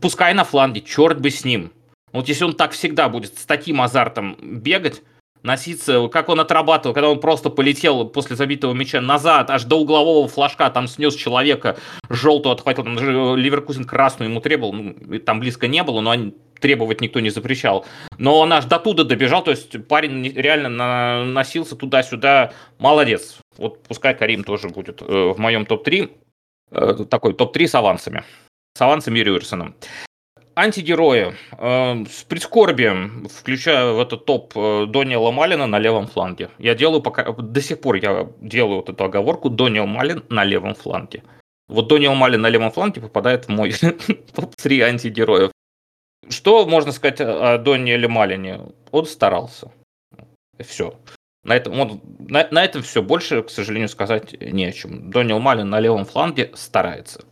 [0.00, 1.72] Пускай на фланге, черт бы с ним.
[2.12, 5.02] Вот если он так всегда будет с таким азартом бегать,
[5.46, 10.28] носиться, как он отрабатывал, когда он просто полетел после забитого мяча назад, аж до углового
[10.28, 11.78] флажка, там снес человека,
[12.10, 16.34] желтую отхватил, там даже Ливеркузен красную ему требовал, ну, там близко не было, но они,
[16.60, 17.86] требовать никто не запрещал.
[18.18, 23.38] Но он аж до туда добежал, то есть парень реально носился туда-сюда, молодец.
[23.56, 26.10] Вот пускай Карим тоже будет э, в моем топ-3,
[26.72, 28.24] э, такой топ-3 с авансами,
[28.76, 29.74] с авансами и Рюерсоном.
[30.56, 31.34] Антигерои.
[31.52, 36.50] Э, с прискорбием включаю в этот топ э, Дониела Малина на левом фланге.
[36.58, 37.30] Я делаю пока...
[37.32, 41.22] До сих пор я делаю вот эту оговорку Дониел Малин на левом фланге.
[41.68, 43.72] Вот Дониел Малин на левом фланге попадает в мой
[44.34, 45.50] топ-3 антигероев.
[46.28, 48.60] Что можно сказать о Дониеле Малине?
[48.90, 49.70] Он старался.
[50.58, 50.94] Все.
[51.44, 53.02] На этом, он, на, на этом все.
[53.02, 55.10] Больше, к сожалению, сказать не о чем.
[55.10, 57.24] Дониел Малин на левом фланге старается.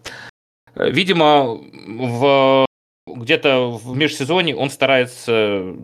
[0.77, 2.67] Видимо, в,
[3.07, 5.77] где-то в межсезоне он старается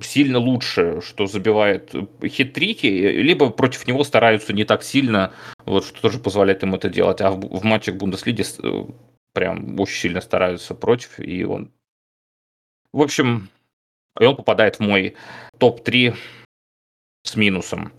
[0.00, 1.94] сильно лучше, что забивает
[2.24, 5.32] хитрики, либо против него стараются не так сильно,
[5.66, 7.20] вот, что тоже позволяет ему это делать.
[7.20, 8.44] А в, в матчах Бундеслиги
[9.32, 11.72] прям очень сильно стараются против, и он...
[12.92, 13.48] В общем,
[14.18, 15.16] и он попадает в мой
[15.58, 16.16] топ-3
[17.22, 17.92] с минусом.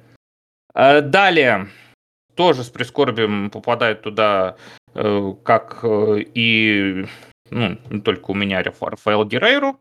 [0.74, 1.68] Э, далее,
[2.36, 4.58] тоже с прискорбием попадает туда,
[4.94, 7.06] э, как э, и
[7.52, 9.80] ну, не только у меня, Рафаэл Герейру.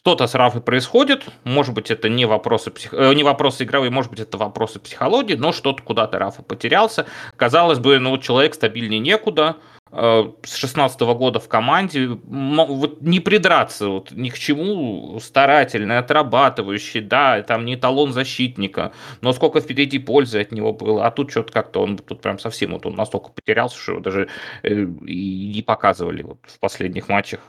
[0.00, 2.92] Что-то с Рафой происходит, может быть, это не вопросы, псих...
[2.92, 7.06] не вопросы игровые, может быть, это вопросы психологии, но что-то куда-то Рафа потерялся.
[7.36, 13.88] Казалось бы, ну, человек стабильнее некуда, Э, с 16 года в команде, вот не придраться
[13.88, 20.40] вот ни к чему, старательный, отрабатывающий, да, там не талон защитника, но сколько впереди пользы
[20.40, 23.78] от него было, а тут что-то как-то он тут прям совсем, вот он настолько потерялся,
[23.78, 24.28] что даже
[24.62, 27.40] э, и не показывали вот в последних матчах.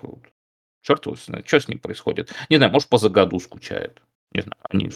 [0.81, 2.33] Черт его знает, что с ним происходит.
[2.49, 4.01] Не знаю, может, по году скучает.
[4.33, 4.91] Не знаю, они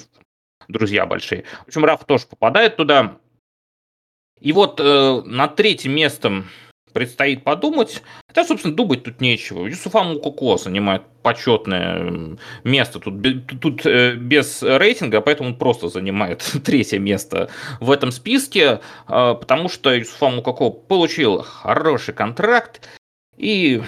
[0.68, 1.46] друзья большие.
[1.64, 3.20] В общем, Раф тоже попадает туда.
[4.42, 6.50] И вот э, над третьим местом
[6.94, 8.02] предстоит подумать.
[8.28, 9.66] Хотя, собственно, думать тут нечего.
[9.66, 13.16] Юсуфа Мукуко занимает почетное место тут,
[13.62, 19.70] тут э, без рейтинга, поэтому он просто занимает третье место в этом списке, а, потому
[19.70, 22.82] что Юсуфа Мукуко получил хороший контракт
[23.38, 23.82] и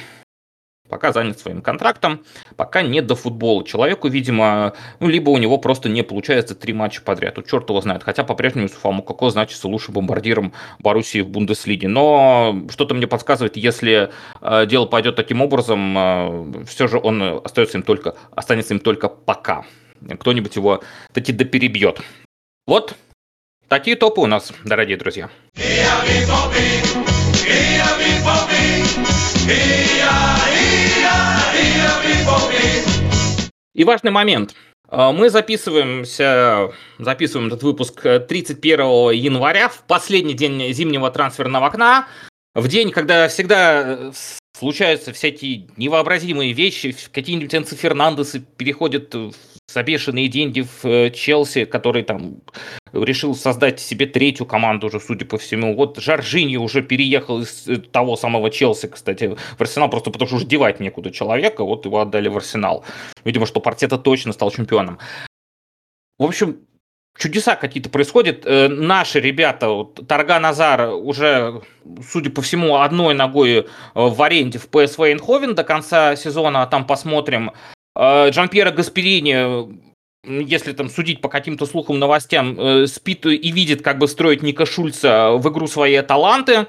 [0.89, 2.21] пока занят своим контрактом,
[2.55, 3.63] пока не до футбола.
[3.63, 7.35] Человеку, видимо, ну, либо у него просто не получается три матча подряд.
[7.35, 8.03] Тут черт его знает.
[8.03, 11.87] Хотя по-прежнему Юсуфа Мукако значится лучшим бомбардиром Боруссии в Бундеслиге.
[11.87, 14.09] Но что-то мне подсказывает, если
[14.41, 19.07] э, дело пойдет таким образом, э, все же он остается им только, останется им только
[19.09, 19.65] пока.
[20.19, 20.81] Кто-нибудь его
[21.13, 22.01] таки доперебьет.
[22.65, 22.95] Вот
[23.67, 25.29] такие топы у нас, дорогие друзья.
[33.73, 34.55] И важный момент.
[34.89, 42.07] А, мы записываемся, записываем этот выпуск 31 января, в последний день зимнего трансферного окна,
[42.55, 44.11] в день, когда всегда э,
[44.57, 49.15] случаются всякие невообразимые вещи, какие-нибудь Энцо Фернандесы переходят
[49.73, 52.41] за деньги в э, Челси, который там
[52.91, 55.75] решил создать себе третью команду уже, судя по всему.
[55.75, 60.37] Вот Жоржини уже переехал из э, того самого Челси, кстати, в Арсенал, просто потому что
[60.37, 62.83] уже девать некуда человека, вот его отдали в Арсенал.
[63.23, 64.97] Видимо, что Партета точно стал чемпионом.
[66.17, 66.57] В общем,
[67.17, 68.45] чудеса какие-то происходят.
[68.45, 71.61] Э, наши ребята, вот, Тарган Азар уже,
[72.11, 76.87] судя по всему, одной ногой в аренде в ПСВ Эйнховен до конца сезона, а там
[76.87, 77.51] посмотрим.
[77.99, 79.89] Джан Пьера Гасперини
[80.23, 84.65] если там судить по каким-то слухам, новостям, э, спит и видит, как бы строить Ника
[84.65, 86.67] Шульца в игру свои таланты.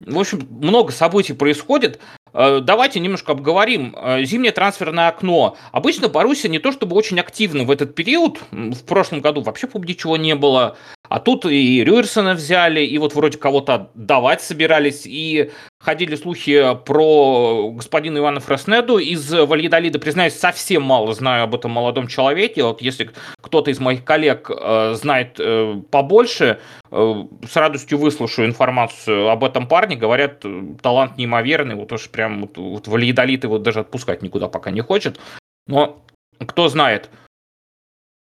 [0.00, 2.00] В общем, много событий происходит.
[2.32, 3.94] Э, давайте немножко обговорим.
[3.98, 5.56] Э, зимнее трансферное окно.
[5.72, 8.38] Обычно Боруссия не то чтобы очень активно в этот период.
[8.50, 10.76] В прошлом году вообще ничего не было.
[11.08, 15.02] А тут и Рюерсона взяли, и вот вроде кого-то давать собирались.
[15.06, 19.98] И ходили слухи про господина Ивана Фреснеду из Вальедолида.
[19.98, 22.62] Признаюсь, совсем мало знаю об этом молодом человеке.
[22.62, 27.14] Вот если кто-то из моих коллег э, знает э, побольше, э,
[27.48, 29.96] с радостью выслушаю информацию об этом парне.
[29.96, 31.74] Говорят, э, талант неимоверный.
[31.74, 35.18] Вот уж прям вот, вот Вальедолид его даже отпускать никуда пока не хочет.
[35.66, 36.02] Но
[36.46, 37.10] кто знает.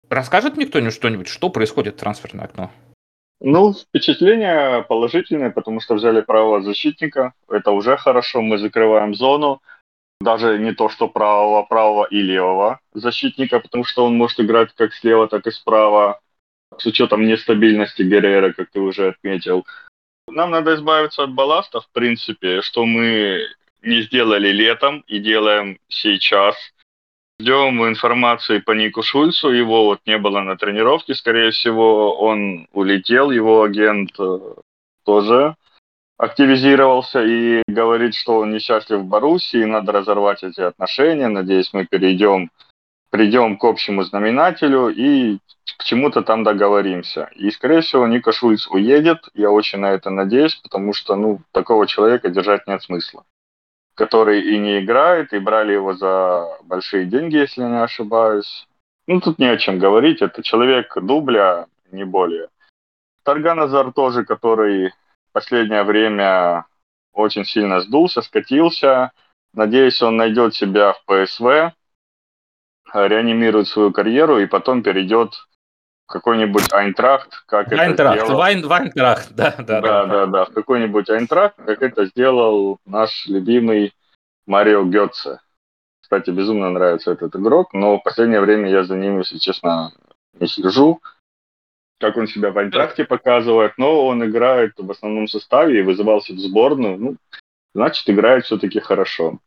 [0.10, 2.71] Расскажет мне кто-нибудь что-нибудь, что происходит в трансферное окно?
[3.45, 7.34] Ну, впечатление положительное, потому что взяли правого защитника.
[7.49, 9.62] Это уже хорошо, мы закрываем зону.
[10.21, 14.93] Даже не то, что правого, правого и левого защитника, потому что он может играть как
[14.93, 16.21] слева, так и справа,
[16.77, 19.65] с учетом нестабильности Геррера, как ты уже отметил.
[20.29, 23.41] Нам надо избавиться от балласта, в принципе, что мы
[23.82, 26.56] не сделали летом и делаем сейчас–
[27.39, 29.50] Ждем информации по Нику Шульцу.
[29.50, 31.15] Его вот не было на тренировке.
[31.15, 33.32] Скорее всего, он улетел.
[33.32, 34.39] Его агент э,
[35.04, 35.56] тоже
[36.17, 41.28] активизировался и говорит, что он несчастлив в Боруссии, надо разорвать эти отношения.
[41.28, 42.50] Надеюсь, мы перейдем,
[43.10, 45.39] придем к общему знаменателю и
[45.78, 47.30] к чему-то там договоримся.
[47.36, 49.28] И, скорее всего, Ника Шульц уедет.
[49.34, 53.24] Я очень на это надеюсь, потому что ну, такого человека держать нет смысла.
[53.95, 58.67] Который и не играет, и брали его за большие деньги, если не ошибаюсь.
[59.08, 62.49] Ну, тут не о чем говорить, это человек дубля, не более.
[63.23, 66.65] Тарган Азар тоже, который в последнее время
[67.13, 69.12] очень сильно сдулся, скатился.
[69.53, 71.73] Надеюсь, он найдет себя в ПСВ,
[72.93, 75.34] реанимирует свою карьеру и потом перейдет
[76.13, 78.39] какой-нибудь Айнтрахт, как Вайнтрахт, это сделал...
[78.39, 83.26] Вайн, Вайнтрахт, да, да, Да, да, да, да, в какой-нибудь Айнтрахт, как это сделал наш
[83.26, 83.93] любимый
[84.45, 85.39] Марио Гетце.
[86.02, 89.91] Кстати, безумно нравится этот игрок, но в последнее время я за ним, если честно,
[90.39, 91.02] не слежу,
[91.99, 96.38] как он себя в Айнтрахте показывает, но он играет в основном составе и вызывался в
[96.38, 97.15] сборную, ну,
[97.73, 99.39] значит, играет все-таки хорошо.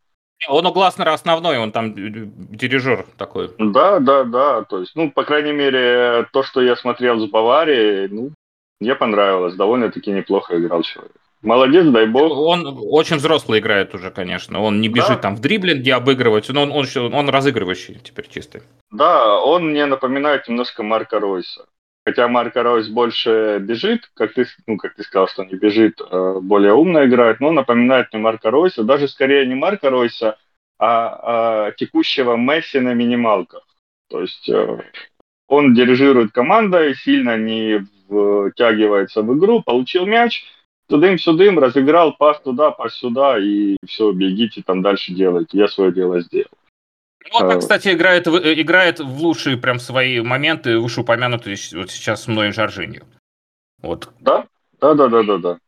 [0.49, 3.51] Он угласно основной, он там дирижер такой.
[3.59, 4.62] Да, да, да.
[4.64, 8.33] То есть, ну, по крайней мере, то, что я смотрел с Баварией, ну,
[8.81, 9.55] мне понравилось.
[9.55, 11.12] Довольно-таки неплохо играл человек.
[11.42, 12.33] Молодец, дай бог.
[12.37, 14.61] Он очень взрослый играет уже, конечно.
[14.61, 15.16] Он не бежит Да.
[15.16, 18.62] там в дриблинге обыгрывать, но он, он, он разыгрывающий теперь чистый.
[18.90, 21.66] Да, он мне напоминает немножко Марка Ройса.
[22.06, 26.38] Хотя Марко Ройс больше бежит, как ты, ну, как ты сказал, что не бежит, э,
[26.40, 30.38] более умно играет, но напоминает мне Марка Ройса, даже скорее не Марка Ройса,
[30.78, 33.66] а, а текущего Месси на минималках.
[34.08, 34.82] То есть э,
[35.48, 37.84] он дирижирует командой, сильно не
[38.52, 40.44] втягивается в игру, получил мяч,
[40.88, 46.20] тудым-сюдым, разыграл, пас туда, пас сюда, и все, бегите там дальше делайте, я свое дело
[46.20, 46.46] сделал.
[47.32, 47.48] Ну, он, А.
[47.50, 52.26] так, кстати, играет, в- э, играет в лучшие прям свои моменты, вышеупомянутые вот сейчас с
[52.28, 53.04] мной Жоржинью.
[53.82, 54.08] Вот.
[54.20, 54.46] Да,
[54.80, 55.58] да, да, да, да, да.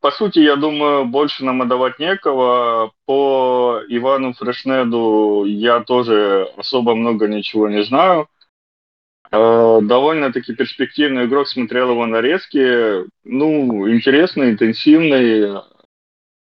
[0.00, 2.90] По сути, я думаю, больше нам отдавать некого.
[3.06, 8.28] По Ивану Фрешнеду я тоже особо много ничего не знаю.
[9.30, 13.04] Э, Довольно-таки перспективный игрок, смотрел его нарезки.
[13.24, 15.60] Ну, интересный, интенсивный,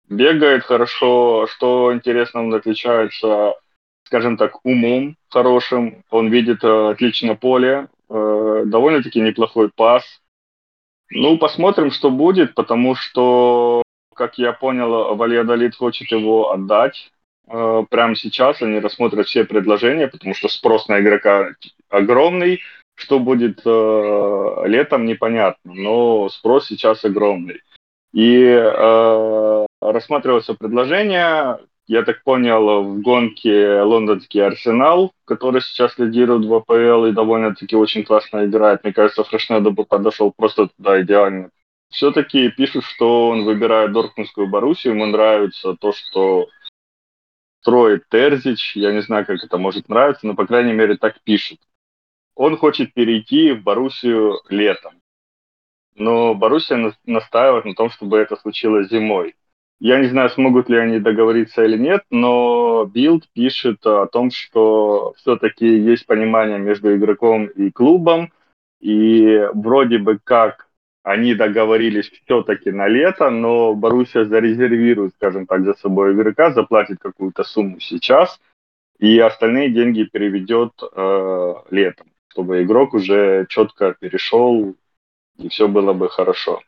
[0.10, 1.48] бегает хорошо.
[1.48, 3.54] Что интересно, он отличается,
[4.12, 6.04] скажем так, умом хорошим.
[6.10, 7.88] Он видит э, отлично поле.
[8.10, 10.04] Э, Довольно-таки неплохой пас.
[11.10, 17.10] Ну, посмотрим, что будет, потому что, как я понял, Вальядолит хочет его отдать.
[17.48, 21.52] Э, Прямо сейчас они рассмотрят все предложения, потому что спрос на игрока
[21.90, 22.60] огромный.
[22.96, 27.62] Что будет э, летом, непонятно, но спрос сейчас огромный.
[28.14, 31.60] И э, рассматривается предложение,
[31.92, 38.06] я так понял, в гонке лондонский Арсенал, который сейчас лидирует в АПЛ и довольно-таки очень
[38.06, 38.82] классно играет.
[38.86, 41.50] Мне кажется, Фрешнеду бы подошел просто туда идеально.
[41.90, 46.48] Все-таки пишут, что он выбирает Дортмундскую Боруссию, ему нравится то, что
[47.60, 48.74] строит Терзич.
[48.78, 51.60] Я не знаю, как это может нравиться, но, по крайней мере, так пишут.
[52.36, 54.94] Он хочет перейти в Боруссию летом.
[55.96, 59.36] Но Боруссия на- настаивает на том, чтобы это случилось зимой.
[59.84, 65.16] Я не знаю, смогут ли они договориться или нет, но Билд пишет о том, что
[65.18, 68.32] все-таки есть понимание между игроком и клубом,
[68.80, 70.68] и вроде бы как
[71.02, 77.44] они договорились все-таки на лето, но Боруссия зарезервирует, скажем так, за собой игрока, заплатит какую-то
[77.44, 78.40] сумму сейчас,
[79.00, 84.76] и остальные деньги переведет э, летом, чтобы игрок уже четко перешел,
[85.40, 86.62] и все было бы хорошо.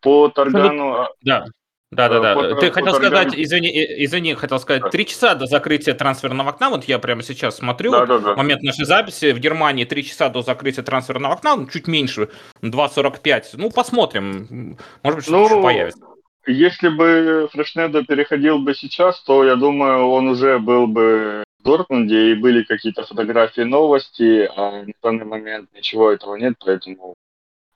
[0.00, 0.92] По Таргану...
[0.92, 1.46] а, Да.
[1.92, 2.34] Да, да, да.
[2.34, 4.90] По- Ты хотел сказать, извини, э, извини, хотел сказать, Да.
[4.90, 8.36] три часа до закрытия трансферного окна, вот я прямо сейчас смотрю, Да-да-да.
[8.36, 12.28] момент нашей записи, в Германии три часа до закрытия трансферного окна, ну, чуть меньше,
[12.62, 16.00] 2.45, ну, посмотрим, может быть, что-то Ну, появится.
[16.46, 22.30] Если бы Фрешнеда переходил бы сейчас, то, я думаю, он уже был бы в Дортмунде,
[22.30, 27.14] и были какие-то фотографии, новости, а на данный момент ничего этого нет, поэтому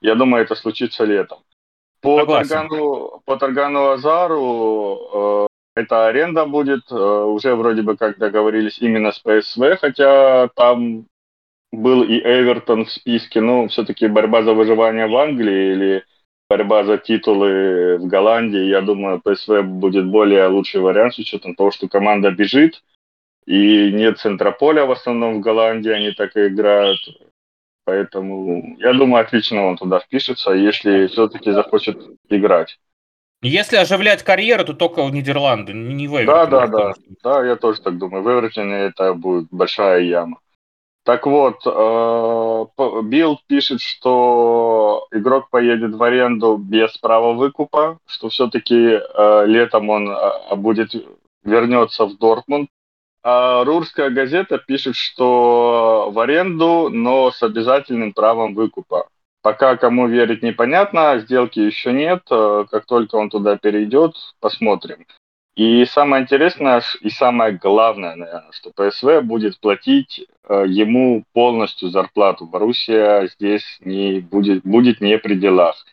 [0.01, 1.39] я думаю, это случится летом.
[2.05, 2.49] По Согласен.
[2.49, 9.11] Таргану, по Таргану Азару э, эта аренда будет, э, уже вроде бы как договорились именно
[9.11, 11.07] с ПСВ, хотя там
[11.71, 16.03] был и Эвертон в списке, но все-таки борьба за выживание в Англии или
[16.47, 21.71] борьба за титулы в Голландии, я думаю, ПСВ будет более лучший вариант с учетом того,
[21.71, 22.83] что команда бежит,
[23.47, 26.99] и нет центрополя в основном в Голландии, они так и играют.
[27.85, 31.97] Поэтому я думаю, отлично он туда впишется, если все-таки захочет
[32.29, 32.79] играть.
[33.43, 36.93] Если оживлять карьеру, то только в Нидерланды, не в Да, Эвертон, да, да.
[36.93, 38.23] что- Да, я тоже так думаю.
[38.23, 40.39] В Эвертоне это будет большая яма.
[41.03, 48.99] Так вот, э, Билд пишет, что игрок поедет в аренду без права выкупа, что все-таки
[49.45, 50.95] летом он э, будет
[51.43, 52.69] вернется в Дортмунд.
[53.27, 59.07] А Рурская газета пишет, что в аренду, но с обязательным правом выкупа.
[59.41, 62.21] Пока кому верить непонятно, сделки еще нет.
[62.29, 65.07] Э, Как только он туда перейдет, посмотрим.
[65.55, 72.45] И самое интересное и самое главное, наверное, что ПСВ будет платить э, ему полностью зарплату.
[72.45, 75.83] Боруссия здесь не будет, будет не при делах.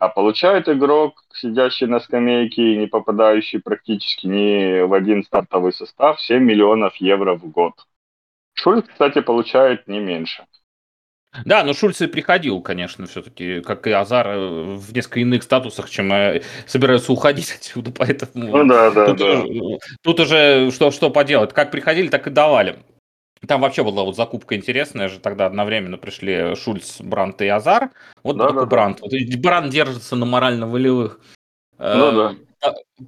[0.00, 6.18] А получает игрок, сидящий на скамейке и не попадающий практически ни в один стартовый состав,
[6.22, 7.74] 7 миллионов евро в год.
[8.54, 10.46] Шульц, кстати, получает не меньше.
[11.44, 15.90] Да, но Шульц и приходил, конечно, все-таки, как и Азар, э, в несколько иных статусах,
[15.90, 18.56] чем э, собираются уходить отсюда, поэтому...
[18.56, 19.44] Ну да, да, тут, да.
[20.02, 22.78] Тут уже что, что поделать, как приходили, так и давали.
[23.46, 27.90] Там вообще была вот закупка интересная же, тогда одновременно пришли Шульц, Брант и Азар.
[28.22, 29.00] Вот да, да, Брант.
[29.00, 31.20] Вот Брант держится на морально-волевых.
[31.78, 32.34] Ну да.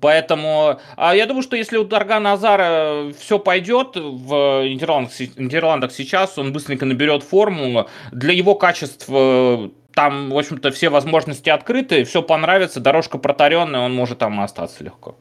[0.01, 6.39] Поэтому а я думаю, что если у Даргана Азара все пойдет в Нидерландах, Нидерландах сейчас,
[6.39, 7.87] он быстренько наберет форму.
[8.13, 13.95] Для его качеств э, там, в общем-то, все возможности открыты, все понравится, дорожка протаренная, он
[13.95, 15.17] может там остаться легко.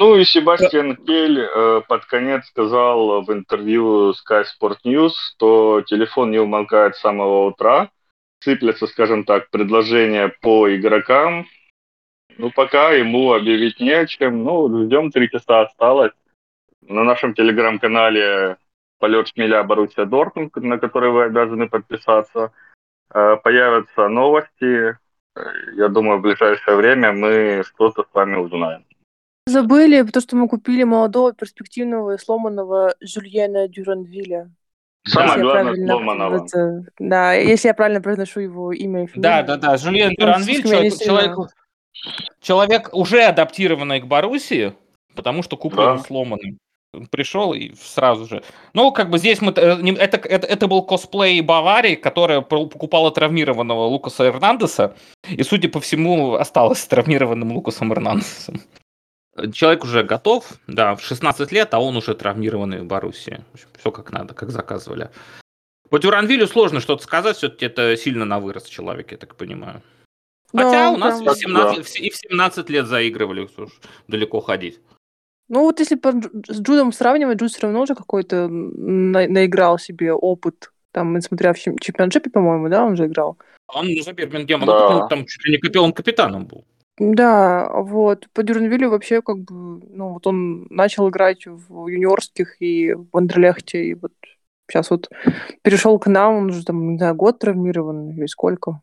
[0.00, 6.30] Ну и Себастьян Кель э, под конец сказал в интервью Sky Sport News, что телефон
[6.30, 7.90] не умолкает с самого утра,
[8.38, 11.46] сыплятся, скажем так, предложения по игрокам,
[12.36, 14.44] ну, пока ему объявить не о чем.
[14.44, 16.12] Ну, ждем, три часа осталось.
[16.82, 18.56] На нашем телеграм-канале
[19.00, 22.52] «Полет шмеля Боруссия Дортмунд», на который вы обязаны подписаться.
[23.12, 24.96] Э, появятся новости.
[25.74, 28.84] Я думаю, в ближайшее время мы что-то с вами узнаем.
[29.48, 34.50] Забыли, потому что мы купили молодого, перспективного и сломанного Жюльена Дюранвиля.
[35.06, 36.44] Самое главное, сломанного.
[36.44, 39.22] Это, да, если я правильно произношу его имя и фамилию.
[39.22, 41.50] Да, да, да, Жюльен Дюранвиль, человек, человек,
[42.40, 44.74] Человек уже адаптированный к Боруссии,
[45.14, 45.98] потому что куплен да.
[45.98, 46.58] сломанным.
[47.10, 48.42] Пришел и сразу же.
[48.72, 49.52] Ну, как бы здесь мы...
[49.52, 54.96] Э, это, это, это был косплей Баварии, которая покупала травмированного Лукаса Эрнандеса,
[55.28, 58.62] и, судя по всему, осталась травмированным Лукасом Эрнандесом.
[59.52, 63.44] Человек уже готов, да, в 16 лет, а он уже травмированный в Боруссии.
[63.78, 65.10] Все как надо, как заказывали.
[65.90, 69.82] По Дюранвилю сложно что-то сказать, все-таки это сильно на вырос человек, я так понимаю.
[70.52, 71.34] Хотя да, у нас да.
[71.34, 73.48] в 17, и в 17 лет заигрывали,
[74.06, 74.80] далеко ходить.
[75.48, 80.72] Ну вот если с Джудом сравнивать, Джуд все равно уже какой-то на, наиграл себе опыт.
[80.92, 83.38] Там, несмотря в чемпионшипе, по-моему, да, он же играл.
[83.68, 84.90] Он за Бирмингема, да.
[84.90, 86.64] ну, там чуть ли не капитан, капитаном был.
[86.98, 88.26] Да, вот.
[88.32, 93.84] По Дюрнвиллю вообще как бы, ну вот он начал играть в юниорских и в Андерлехте,
[93.84, 94.12] и вот
[94.68, 95.08] сейчас вот
[95.62, 98.80] перешел к нам, он уже там, не знаю, год травмирован или сколько.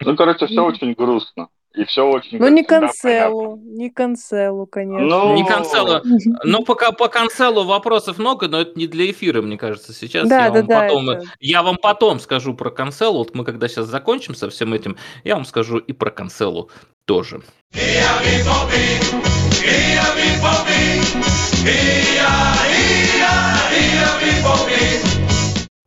[0.00, 1.48] Ну, короче, все очень грустно.
[1.74, 2.38] И все очень...
[2.38, 5.06] Ну, не канцелу, не канцелу, конечно.
[5.06, 6.00] Ну, не канцелу.
[6.42, 10.26] Ну, пока по канцелу вопросов много, но это не для эфира, мне кажется, сейчас.
[10.26, 11.24] Да, я, да, вам да, потом, это...
[11.38, 13.18] я вам потом скажу про канцелу.
[13.18, 16.70] Вот мы когда сейчас закончим со всем этим, я вам скажу и про канцелу
[17.06, 17.40] тоже.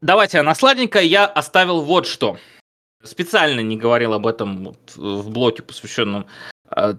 [0.01, 2.37] Давайте, а на сладенькое я оставил вот что.
[3.03, 6.25] Специально не говорил об этом вот в блоке, посвященном
[6.75, 6.95] э,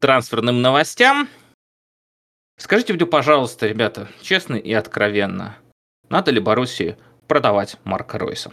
[0.00, 1.28] трансферным новостям.
[2.58, 5.56] Скажите мне, пожалуйста, ребята, честно и откровенно,
[6.08, 6.96] надо ли Боруссии
[7.26, 8.52] продавать Марка Ройса?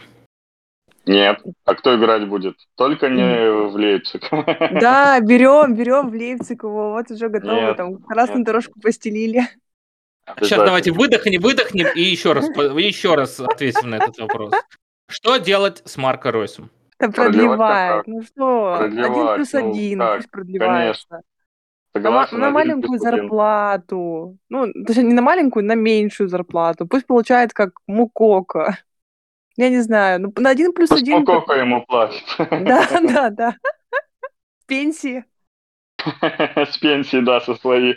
[1.06, 1.40] Нет.
[1.64, 2.56] А кто играть будет?
[2.76, 4.22] Только не в Лейпциг.
[4.80, 6.92] Да, берем, берем в Лейпциг его.
[6.92, 8.46] Вот уже готовы, нет, там красную нет.
[8.46, 9.48] дорожку постелили.
[10.40, 14.52] Сейчас давайте выдохнем, выдохнем и еще раз, еще раз ответим на этот вопрос.
[15.08, 16.70] Что делать с Марко Ройсом?
[17.00, 18.06] Да продлевает.
[18.06, 20.16] Ну что, один плюс ну, один, как?
[20.16, 21.22] пусть продлевается.
[21.92, 24.38] Согласен, на, на маленькую зарплату.
[24.48, 26.86] Ну, точнее, не на маленькую, на меньшую зарплату.
[26.86, 28.78] Пусть получает как Мукока.
[29.56, 31.20] Я не знаю, ну на один плюс один.
[31.20, 32.24] Мукока ему платит.
[32.38, 33.54] Да, да, да.
[34.66, 35.24] Пенсии.
[36.56, 37.96] С пенсии, да, со своей.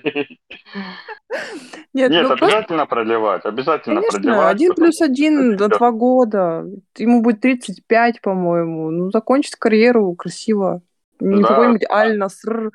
[1.93, 2.85] Нет, Нет ну, обязательно просто...
[2.87, 4.55] продлевать, обязательно Конечно, продлевать.
[4.55, 6.65] один плюс один до два года.
[6.97, 8.91] Ему будет 35, по-моему.
[8.91, 10.81] Ну, закончить карьеру красиво.
[11.19, 11.95] Не да, какой-нибудь да.
[11.95, 12.71] Аль-Наср.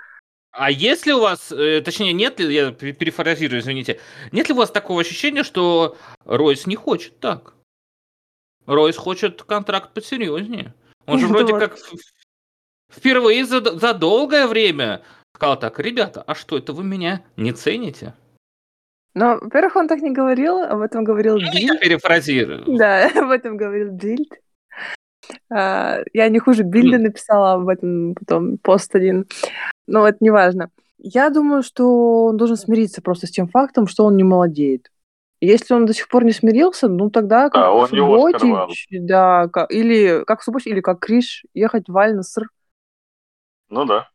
[0.52, 4.00] А если у вас, э, точнее, нет ли, я перефразирую, извините,
[4.32, 7.54] нет ли у вас такого ощущения, что Ройс не хочет так?
[8.68, 10.74] Ройс хочет контракт посерьезнее.
[11.06, 11.76] Он же вроде как
[12.92, 15.02] впервые за, за долгое время
[15.34, 18.14] сказал так, ребята, а что это вы меня не цените?
[19.14, 21.54] Ну, во-первых, он так не говорил, об этом говорил Дильд.
[21.54, 22.64] Я перефразирую.
[22.78, 24.32] Да, об этом говорил Дильд.
[25.50, 29.26] А, я не хуже Бильда написала об этом потом пост один.
[29.86, 30.70] Но это не важно.
[30.98, 34.90] Я думаю, что он должен смириться просто с тем фактом, что он не молодеет.
[35.40, 39.70] Если он до сих пор не смирился, ну тогда как да, он Субботич, да, как,
[39.70, 42.48] или как Субботич, или как Криш, ехать в Альнаср.
[43.68, 44.08] Ну да.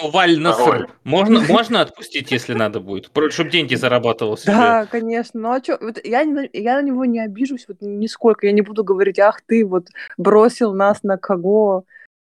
[0.00, 0.74] Ну, Валь Насыр.
[0.74, 0.86] Ой.
[1.04, 4.52] Можно, можно отпустить, если надо будет, чтобы деньги зарабатывал себе.
[4.52, 5.40] Да, конечно.
[5.40, 8.46] Ну а что, вот я, не- я на него не обижусь вот нисколько.
[8.46, 9.88] Я не буду говорить, ах ты вот
[10.18, 11.84] бросил нас на кого,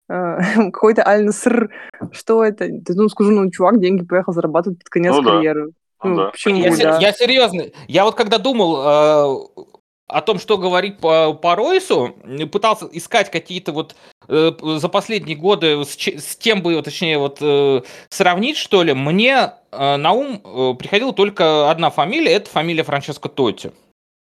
[0.08, 0.38] э,
[0.70, 1.70] какой-то Аль-Наср.
[2.12, 2.68] Что это?
[2.70, 5.30] Да, ну, скажу, ну, чувак деньги поехал зарабатывать под конец Ну да.
[5.32, 5.64] карьеры.
[5.64, 5.72] Ну
[6.02, 6.30] Ну, да.
[6.30, 6.98] почему, Я, да?
[6.98, 7.64] я серьезно.
[7.88, 9.64] Я вот когда думал э,
[10.08, 12.14] о том, что говорить по, по Ройсу,
[12.50, 13.94] пытался искать какие-то вот
[14.28, 19.52] э, за последние годы с, с кем бы, точнее, вот э, сравнить, что ли, мне
[19.70, 23.72] э, на ум э, приходила только одна фамилия, это фамилия Франческо Тотти,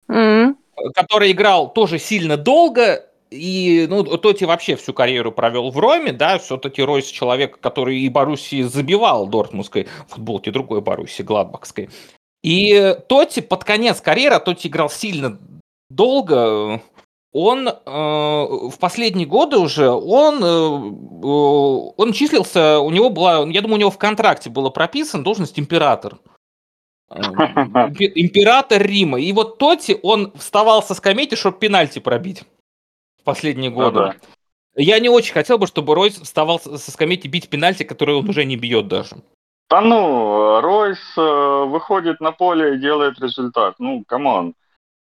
[0.10, 0.58] М.
[0.96, 6.38] который играл тоже сильно долго, и, ну, Тоти вообще всю карьеру провел в Роме, да,
[6.38, 11.90] все-таки Ройс человек, который и Боруссии забивал дортмундской футболке, другой Боруссии, Гладбахской.
[12.44, 15.40] И Тоти под конец карьеры, а Тоти играл сильно
[15.90, 16.82] долго,
[17.34, 23.62] он э, в последние годы уже, он, э, э, он числился, у него была, я
[23.62, 26.18] думаю, у него в контракте было прописано должность император.
[27.10, 29.20] Импе- Император Рима.
[29.20, 32.44] И вот Тотти, он вставал со скамейки, чтобы пенальти пробить
[33.28, 34.00] последние Ну годы.
[34.00, 34.16] да.
[34.76, 38.46] Я не очень хотел бы, чтобы Ройс вставал со скамейки бить пенальти, которые он уже
[38.46, 39.18] не бьет даже.
[39.70, 43.76] Да ну, Ройс э, выходит на поле и делает результат.
[43.80, 44.54] Ну, come on.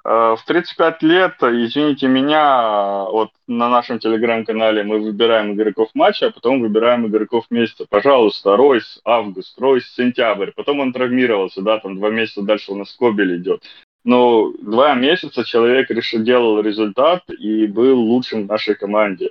[0.05, 6.31] Э, в 35 лет, извините меня, вот на нашем телеграм-канале мы выбираем игроков матча, а
[6.31, 7.87] потом выбираем игроков месяца.
[7.89, 10.51] Пожалуйста, Ройс август, Ройс сентябрь.
[10.55, 13.63] Потом он травмировался, да, там два месяца дальше у нас Кобель идет.
[14.05, 19.31] Но два месяца человек решил, делал результат и был лучшим в нашей команде.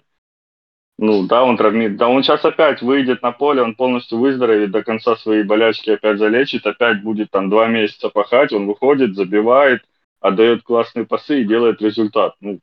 [1.02, 1.96] Ну, да, он травмит.
[1.96, 6.18] Да, он сейчас опять выйдет на поле, он полностью выздоровеет, до конца свои болячки опять
[6.18, 9.82] залечит, опять будет там два месяца пахать, он выходит, забивает,
[10.20, 12.36] отдает классные пасы и делает результат.
[12.42, 12.60] Ну,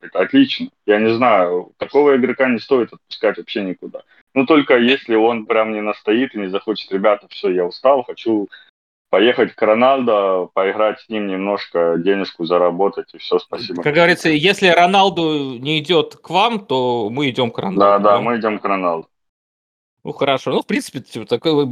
[0.00, 0.68] это отлично.
[0.86, 4.02] Я не знаю, такого игрока не стоит отпускать вообще никуда.
[4.32, 8.48] Ну, только если он прям не настоит и не захочет, ребята, все, я устал, хочу
[9.10, 13.82] поехать к Роналдо, поиграть с ним немножко, денежку заработать, и все, спасибо.
[13.82, 17.80] Как говорится, если Роналду не идет к вам, то мы идем к Роналду.
[17.80, 19.08] Да, да, мы идем к Роналду.
[20.04, 21.68] Ну хорошо, ну в принципе типа, такой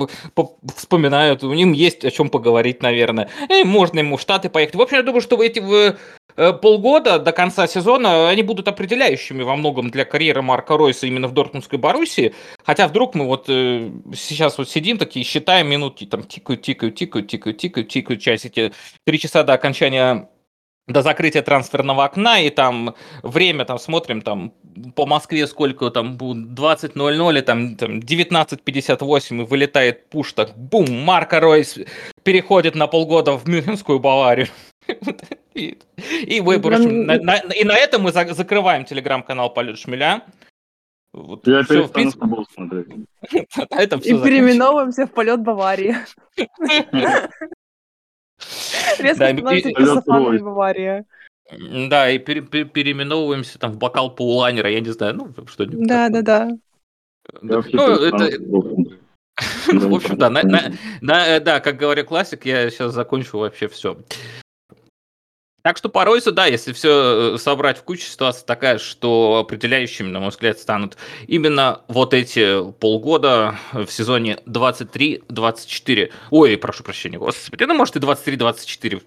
[0.74, 3.30] вспоминают, у них есть о чем поговорить, наверное.
[3.48, 4.74] И можно ему в Штаты поехать.
[4.74, 5.60] В общем, я думаю, что эти
[6.36, 11.32] полгода до конца сезона они будут определяющими во многом для карьеры Марка Ройса именно в
[11.32, 12.34] Дортмундской Боруссии.
[12.64, 17.28] Хотя вдруг мы вот э, сейчас вот сидим такие, считаем минутки, там тикают, тикают, тикают,
[17.28, 18.72] тикают, тикают, тикают часики.
[19.04, 20.28] Три часа до окончания
[20.86, 24.52] до закрытия трансферного окна, и там время, там смотрим, там
[24.94, 30.90] по Москве сколько там будет, 20.00, и там, там 19.58, и вылетает пуш, так бум,
[30.90, 31.78] Марко Ройс
[32.22, 34.48] переходит на полгода в Мюнхенскую Баварию.
[35.56, 35.78] И,
[36.26, 39.78] и мы, в Прям- общем, на- на- и на этом мы за- закрываем телеграм-канал Полет
[39.78, 40.22] Шмеля.
[41.14, 42.88] Вот Я всё, в принципе, футбол смотреть.
[43.70, 45.96] на этом И все переименовываемся в полет Баварии.
[48.98, 51.04] Резко и- и- Полет Бавария.
[51.88, 56.08] Да, и пере- пере- переименовываемся там в бокал паулайнера, я не знаю, ну, что-нибудь Да,
[56.08, 56.50] да, да.
[57.40, 58.38] Ну, это.
[58.40, 58.90] Ну,
[59.90, 63.68] в общем, да, на- на- на- э, да, как говоря классик, я сейчас закончу вообще
[63.68, 63.96] все.
[65.66, 70.20] Так что по Ройсу, да, если все собрать в кучу, ситуация такая, что определяющими, на
[70.20, 70.96] мой взгляд, станут
[71.26, 76.12] именно вот эти полгода в сезоне 23-24.
[76.30, 79.02] Ой, прошу прощения, господи, ну, может, и 23-24.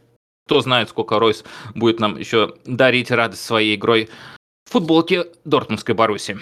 [0.48, 1.46] Кто знает, сколько Ройс
[1.76, 4.10] будет нам еще дарить радость своей игрой
[4.66, 6.40] в футболке Дортмундской Баруси.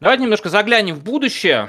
[0.00, 1.68] Давайте немножко заглянем в будущее,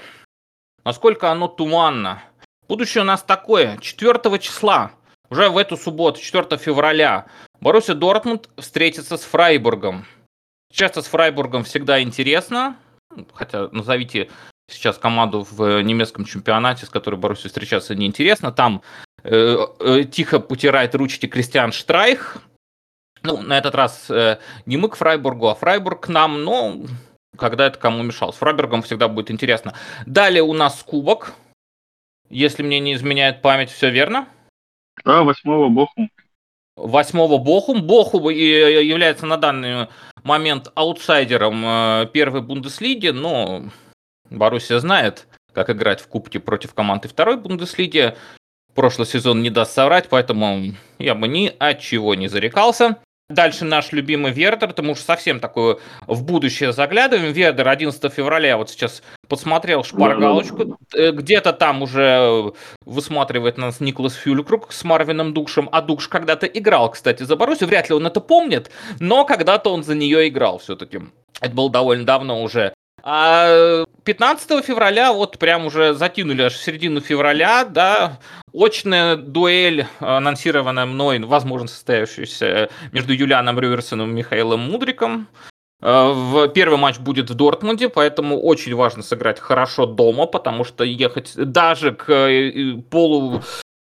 [0.86, 2.24] насколько оно туманно.
[2.70, 3.78] Будущее у нас такое.
[3.78, 4.94] 4 числа,
[5.30, 7.26] уже в эту субботу, 4 февраля,
[7.60, 10.06] Боруссия Дортмунд встретится с Фрайбургом.
[10.72, 12.78] Часто с Фрайбургом всегда интересно,
[13.34, 14.30] хотя назовите
[14.70, 18.54] сейчас команду в немецком чемпионате, с которой Боруссия встречаться неинтересно.
[18.54, 18.82] Там
[19.24, 22.38] э, э, тихо потирает ручки Кристиан Штрайх.
[23.24, 26.78] Ну, на этот раз э, не мы к Фрайбургу, а Фрайбург к нам, но
[27.38, 28.34] когда это кому мешал.
[28.34, 29.74] С Фрайбургом всегда будет интересно.
[30.06, 31.34] Далее у нас кубок.
[32.30, 34.28] Если мне не изменяет память, все верно.
[35.04, 36.10] Да, восьмого Бохум.
[36.76, 37.84] Восьмого Бохум.
[37.84, 39.88] Бохум и является на данный
[40.24, 43.64] момент аутсайдером э, первой Бундеслиги, но
[44.30, 48.16] Боруссия знает, как играть в кубке против команды второй Бундеслиги.
[48.76, 52.98] Прошлый сезон не даст соврать, поэтому я бы ни от чего не зарекался.
[53.32, 55.78] Дальше наш любимый Вердер, потому что совсем такое
[56.08, 57.32] в будущее заглядываем.
[57.32, 60.78] Вердер 11 февраля, вот сейчас посмотрел шпаргалочку.
[60.94, 62.54] Э, где-то там уже
[62.86, 65.70] высматривает нас Николас Фюлькрук с Марвином Дукшем.
[65.72, 67.70] А Дукш когда-то играл, кстати, за Боруссию.
[67.70, 71.00] Вряд ли он это помнит, но когда-то он за нее играл все-таки.
[71.40, 72.74] Это было довольно давно уже.
[73.04, 78.20] А 15 февраля, вот прям уже затянули аж в середину февраля, да,
[78.54, 85.28] очная дуэль, анонсированная мной, возможно, состоявшаяся между Юлианом Рюверсоном и Михаилом Мудриком.
[85.82, 90.84] А, в первый матч будет в Дортмунде, поэтому очень важно сыграть хорошо дома, потому что
[90.84, 93.42] ехать даже к э, полу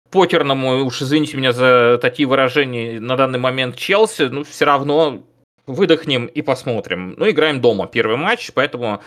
[0.09, 5.23] покерному, уж извините меня за такие выражения, на данный момент Челси, ну, все равно
[5.65, 7.15] выдохнем и посмотрим.
[7.17, 9.01] Ну, играем дома первый матч, поэтому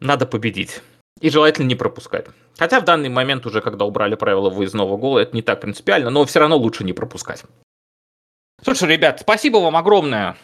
[0.00, 0.82] надо победить.
[1.20, 2.26] И желательно не пропускать.
[2.58, 6.24] Хотя в данный момент уже, когда убрали правила выездного гола, это не так принципиально, но
[6.24, 7.44] все равно лучше не пропускать.
[8.62, 10.36] Слушай, ребят, спасибо вам огромное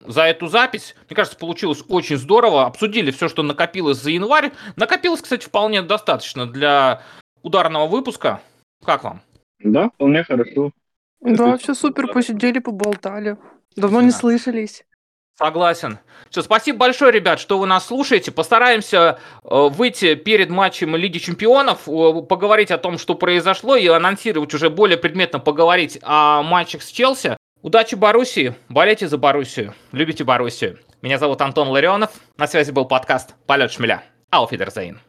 [0.00, 0.94] за эту запись.
[1.08, 2.66] Мне кажется, получилось очень здорово.
[2.66, 4.52] Обсудили все, что накопилось за январь.
[4.76, 7.02] Накопилось, кстати, вполне достаточно для
[7.42, 8.40] ударного выпуска.
[8.84, 9.22] Как вам?
[9.60, 10.72] Да, вполне хорошо.
[11.20, 13.38] Да, все супер, посидели, поболтали.
[13.76, 14.84] Давно не слышались.
[15.36, 15.98] Согласен.
[16.30, 18.30] Все, спасибо большое, ребят, что вы нас слушаете.
[18.30, 21.84] Постараемся э, выйти перед матчем Лиги Чемпионов,
[22.28, 27.36] поговорить о том, что произошло, и анонсировать уже более предметно поговорить о матчах с Челси.
[27.62, 30.78] Удачи Боруссии, болейте за Боруссию, любите Боруссию.
[31.02, 34.04] Меня зовут Антон Ларионов, на связи был подкаст «Полет шмеля».
[34.30, 35.00] Ауфидерзейн.